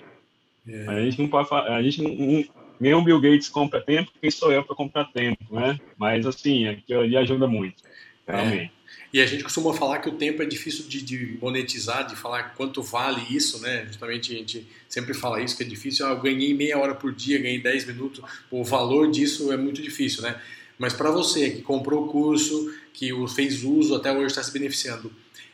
[0.68, 0.86] É.
[0.88, 2.44] A gente não pode a gente não,
[2.80, 5.78] nem o Bill Gates compra tempo, quem sou eu para comprar tempo, né?
[5.98, 7.82] Mas, assim, aquilo ali ajuda muito,
[8.26, 8.72] realmente.
[8.76, 8.80] É.
[9.12, 12.54] E a gente costuma falar que o tempo é difícil de, de, monetizar, de falar
[12.54, 13.84] quanto vale isso, né?
[13.86, 16.06] Justamente a gente sempre fala isso, que é difícil.
[16.06, 18.22] Ah, eu ganhei meia hora por dia, ganhei 10 minutos.
[18.50, 20.40] O valor disso é muito difícil, né?
[20.78, 24.52] Mas para você que comprou o curso, que o fez uso, até hoje está se
[24.52, 25.12] beneficiando,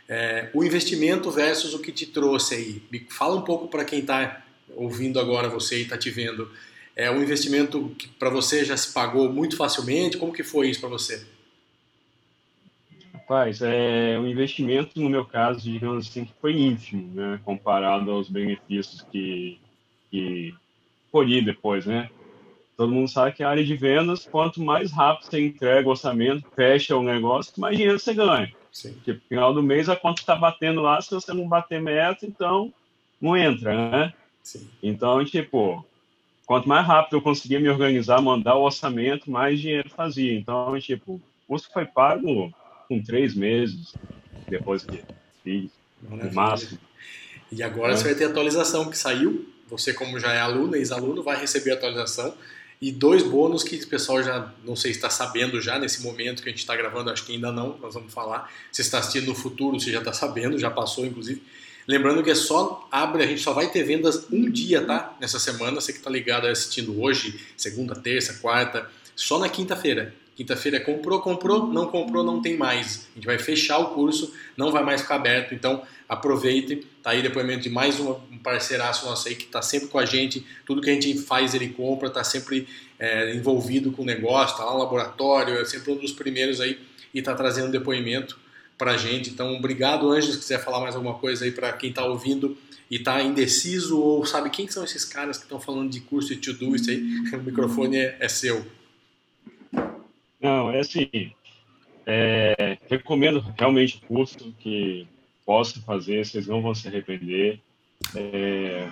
[0.08, 2.82] é, o investimento versus o que te trouxe aí.
[2.90, 4.44] Me fala um pouco para quem está
[4.74, 6.50] ouvindo agora você e está te vendo.
[6.94, 10.16] É um investimento que para você já se pagou muito facilmente?
[10.16, 11.26] Como que foi isso para você?
[13.12, 19.02] Rapaz, é, o investimento, no meu caso, digamos assim, foi ínfimo, né, comparado aos benefícios
[19.10, 19.58] que,
[20.10, 20.54] que
[21.10, 22.08] colhi depois, né?
[22.76, 26.46] Todo mundo sabe que a área de vendas, quanto mais rápido você entrega o orçamento,
[26.54, 28.52] fecha o negócio, mais dinheiro você ganha.
[28.76, 28.92] Sim.
[28.92, 32.26] Porque no final do mês a conta está batendo lá, se você não bater meta,
[32.26, 32.70] então
[33.18, 34.12] não entra, né?
[34.42, 34.68] Sim.
[34.82, 35.82] Então, tipo,
[36.44, 40.38] quanto mais rápido eu conseguia me organizar, mandar o orçamento, mais dinheiro fazia.
[40.38, 42.52] Então, tipo, o custo foi pago
[42.86, 43.94] com três meses
[44.46, 45.02] depois que
[45.42, 45.70] fiz,
[46.02, 46.78] no máximo.
[47.50, 47.96] E agora é.
[47.96, 49.48] você vai ter atualização que saiu.
[49.68, 52.36] Você, como já é aluno, ex-aluno, vai receber a atualização.
[52.80, 56.42] E dois bônus que o pessoal já, não sei se está sabendo já nesse momento
[56.42, 58.52] que a gente está gravando, acho que ainda não, nós vamos falar.
[58.70, 61.42] Se está assistindo no futuro, você já está sabendo, já passou inclusive.
[61.88, 65.16] Lembrando que é só abre, a gente só vai ter vendas um dia, tá?
[65.20, 70.12] Nessa semana, você que está ligado assistindo hoje, segunda, terça, quarta, só na quinta-feira.
[70.36, 73.08] Quinta-feira comprou, comprou, não comprou, não tem mais.
[73.12, 75.54] A gente vai fechar o curso, não vai mais ficar aberto.
[75.54, 76.86] Então aproveite.
[77.02, 80.44] Tá aí depoimento de mais um parceiraço nosso aí que está sempre com a gente.
[80.66, 82.68] Tudo que a gente faz ele compra, está sempre
[82.98, 86.78] é, envolvido com o negócio, está lá no laboratório, é sempre um dos primeiros aí
[87.14, 88.38] e está trazendo depoimento
[88.76, 89.30] para a gente.
[89.30, 90.34] Então obrigado, Anjos.
[90.34, 92.58] Se quiser falar mais alguma coisa aí para quem está ouvindo
[92.90, 96.36] e está indeciso ou sabe quem são esses caras que estão falando de curso de
[96.36, 98.66] to-do, isso aí, o microfone é, é seu.
[100.40, 101.32] Não, é assim,
[102.06, 105.06] é, recomendo realmente o curso que
[105.44, 107.60] possa fazer, vocês não vão se arrepender.
[108.14, 108.88] É,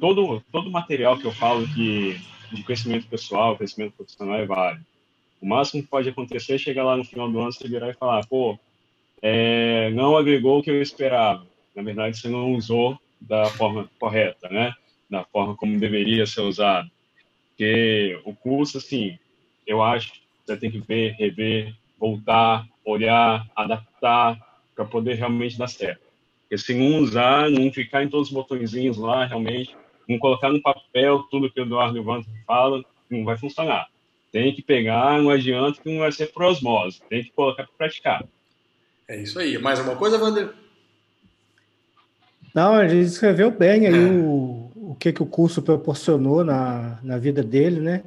[0.00, 2.20] todo todo material que eu falo que
[2.52, 4.84] de crescimento pessoal, crescimento profissional é válido.
[5.40, 7.94] O máximo que pode acontecer é chegar lá no final do ano, você virar e
[7.94, 8.58] falar, pô,
[9.20, 11.46] é, não agregou o que eu esperava.
[11.74, 14.72] Na verdade, você não usou da forma correta, né?
[15.10, 16.90] Da forma como deveria ser usado.
[17.48, 19.18] Porque o curso, assim,
[19.66, 20.12] eu acho
[20.44, 24.38] você tem que ver, rever, voltar, olhar, adaptar
[24.74, 26.02] para poder realmente dar certo.
[26.42, 29.76] Porque se não usar, não ficar em todos os botõezinhos lá, realmente,
[30.08, 33.88] não colocar no papel tudo que o Eduardo Levanto fala, não vai funcionar.
[34.30, 37.76] Tem que pegar, não adianta que não vai ser por osmose, tem que colocar para
[37.76, 38.24] praticar.
[39.08, 39.56] É isso aí.
[39.58, 40.52] Mais alguma coisa, Wander?
[42.54, 43.98] Não, a gente escreveu bem aí é.
[43.98, 48.04] o, o que, que o curso proporcionou na, na vida dele, né?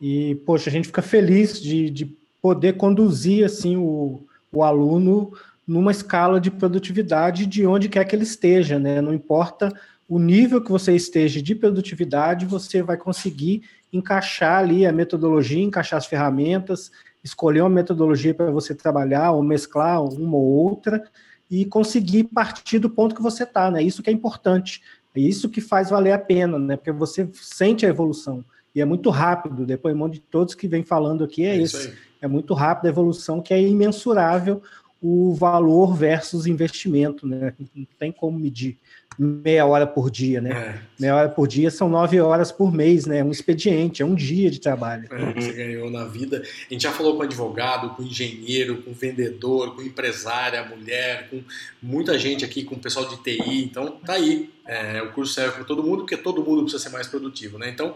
[0.00, 4.20] E, poxa, a gente fica feliz de, de poder conduzir assim o,
[4.52, 5.32] o aluno
[5.66, 9.00] numa escala de produtividade de onde quer que ele esteja, né?
[9.00, 9.72] Não importa
[10.08, 15.98] o nível que você esteja de produtividade, você vai conseguir encaixar ali a metodologia, encaixar
[15.98, 16.92] as ferramentas,
[17.24, 21.02] escolher uma metodologia para você trabalhar ou mesclar uma ou outra
[21.50, 23.82] e conseguir partir do ponto que você está, né?
[23.82, 24.80] Isso que é importante,
[25.14, 26.76] é isso que faz valer a pena, né?
[26.76, 28.44] Porque você sente a evolução.
[28.76, 29.62] E é muito rápido.
[29.62, 31.94] O depoimento de todos que vem falando aqui é, é esse.
[32.20, 34.62] É muito rápido a evolução que é imensurável
[35.00, 37.54] o valor versus investimento, né?
[37.74, 38.78] Não tem como medir
[39.18, 40.50] meia hora por dia, né?
[40.50, 40.80] É.
[40.98, 43.18] Meia hora por dia são nove horas por mês, né?
[43.18, 45.08] É um expediente, é um dia de trabalho.
[45.10, 46.42] É, você ganhou na vida.
[46.42, 51.42] A gente já falou com advogado, com engenheiro, com vendedor, com empresária, mulher, com
[51.82, 53.64] muita gente aqui, com o pessoal de TI.
[53.64, 54.50] Então, tá aí.
[54.66, 57.70] É, o curso serve para todo mundo, porque todo mundo precisa ser mais produtivo, né?
[57.70, 57.94] Então,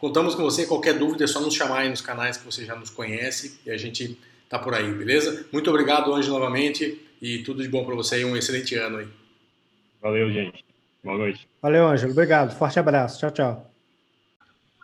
[0.00, 0.66] contamos com você.
[0.66, 3.70] Qualquer dúvida é só nos chamar aí nos canais que você já nos conhece e
[3.70, 5.46] a gente tá por aí, beleza?
[5.52, 9.08] Muito obrigado, Anjo, novamente e tudo de bom para você e um excelente ano aí.
[10.00, 10.64] Valeu, gente.
[11.04, 11.46] Boa noite.
[11.60, 12.12] Valeu, Ângelo.
[12.12, 12.56] Obrigado.
[12.56, 13.20] Forte abraço.
[13.20, 13.70] Tchau, tchau.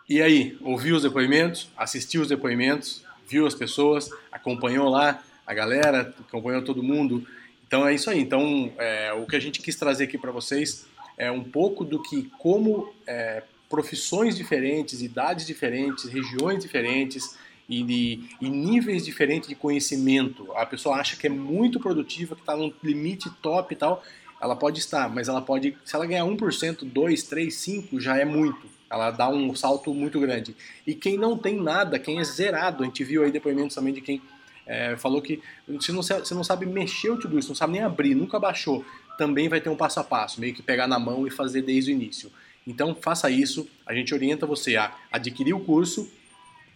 [0.07, 1.69] E aí, ouviu os depoimentos?
[1.75, 3.03] Assistiu os depoimentos?
[3.27, 4.09] Viu as pessoas?
[4.31, 6.13] Acompanhou lá a galera?
[6.19, 7.27] Acompanhou todo mundo?
[7.67, 8.19] Então é isso aí.
[8.19, 10.87] Então, é, o que a gente quis trazer aqui para vocês
[11.17, 17.37] é um pouco do que, como é, profissões diferentes, idades diferentes, regiões diferentes,
[17.69, 20.51] e, de, e níveis diferentes de conhecimento.
[20.53, 24.03] A pessoa acha que é muito produtiva, que está no limite top e tal.
[24.41, 28.23] Ela pode estar, mas ela pode, se ela ganhar 1%, 2, 3, 5, já é
[28.23, 28.67] muito.
[28.89, 30.55] Ela dá um salto muito grande.
[30.85, 33.99] E quem não tem nada, quem é zerado, a gente viu aí depoimentos também de
[33.99, 34.21] quem
[34.65, 35.41] é, falou que
[35.79, 38.85] se não, você não sabe mexer o tudo isso, não sabe nem abrir, nunca baixou,
[39.17, 41.91] também vai ter um passo a passo, meio que pegar na mão e fazer desde
[41.91, 42.31] o início.
[42.67, 46.11] Então faça isso, a gente orienta você a adquirir o curso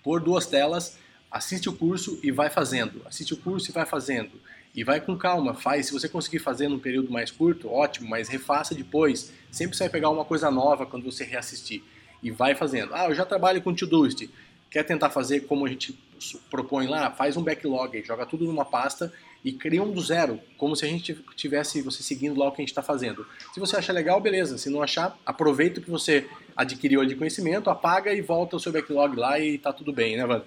[0.01, 0.97] por duas telas,
[1.29, 3.01] assiste o curso e vai fazendo.
[3.05, 4.31] Assiste o curso e vai fazendo.
[4.73, 5.87] E vai com calma, faz.
[5.87, 9.33] Se você conseguir fazer num período mais curto, ótimo, mas refaça depois.
[9.51, 11.83] Sempre você vai pegar uma coisa nova quando você reassistir.
[12.23, 12.95] E vai fazendo.
[12.95, 14.29] Ah, eu já trabalho com Todoist.
[14.69, 15.99] Quer tentar fazer como a gente
[16.49, 17.11] propõe lá?
[17.11, 19.11] Faz um backlog, joga tudo numa pasta
[19.43, 22.61] e cria um do zero, como se a gente tivesse você seguindo lá o que
[22.61, 23.25] a gente está fazendo.
[23.53, 24.57] Se você achar legal, beleza.
[24.57, 29.15] Se não achar, aproveita que você adquiriu de conhecimento, apaga e volta o seu backlog
[29.15, 30.45] lá e tá tudo bem, né, Wanda?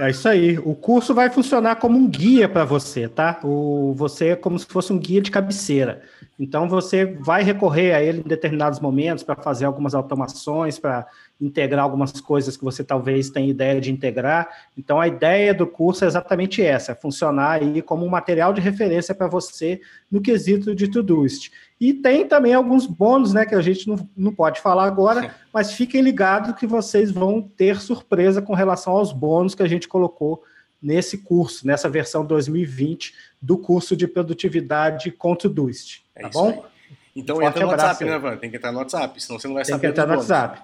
[0.00, 0.58] É isso aí.
[0.58, 3.38] O curso vai funcionar como um guia para você, tá?
[3.44, 6.00] O, você é como se fosse um guia de cabeceira.
[6.38, 11.06] Então você vai recorrer a ele em determinados momentos para fazer algumas automações, para
[11.38, 14.48] integrar algumas coisas que você talvez tenha ideia de integrar.
[14.74, 18.60] Então a ideia do curso é exatamente essa, é funcionar aí como um material de
[18.62, 21.52] referência para você no quesito de Todoist.
[21.80, 25.72] E tem também alguns bônus, né, que a gente não, não pode falar agora, mas
[25.72, 30.42] fiquem ligados que vocês vão ter surpresa com relação aos bônus que a gente colocou
[30.80, 36.02] nesse curso, nessa versão 2020 do curso de produtividade com Todoist.
[36.14, 36.50] É tá bom?
[36.50, 36.60] Aí.
[37.16, 38.36] Então Forte entra no WhatsApp, né, Van?
[38.36, 39.80] Tem que entrar no WhatsApp, senão você não vai Tem saber.
[39.80, 40.62] Tem que entrar no WhatsApp.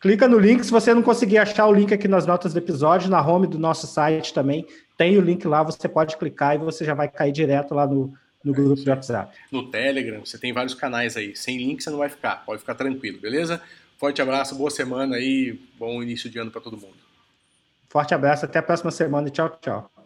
[0.00, 3.10] Clica no link, se você não conseguir achar o link aqui nas notas do episódio,
[3.10, 4.64] na home do nosso site também,
[4.96, 8.14] tem o link lá, você pode clicar e você já vai cair direto lá no,
[8.44, 9.36] no grupo de WhatsApp.
[9.50, 11.34] No Telegram, você tem vários canais aí.
[11.34, 13.60] Sem link você não vai ficar, pode ficar tranquilo, beleza?
[13.98, 16.96] Forte abraço, boa semana aí, bom início de ano para todo mundo.
[17.88, 19.97] Forte abraço, até a próxima semana e tchau, tchau.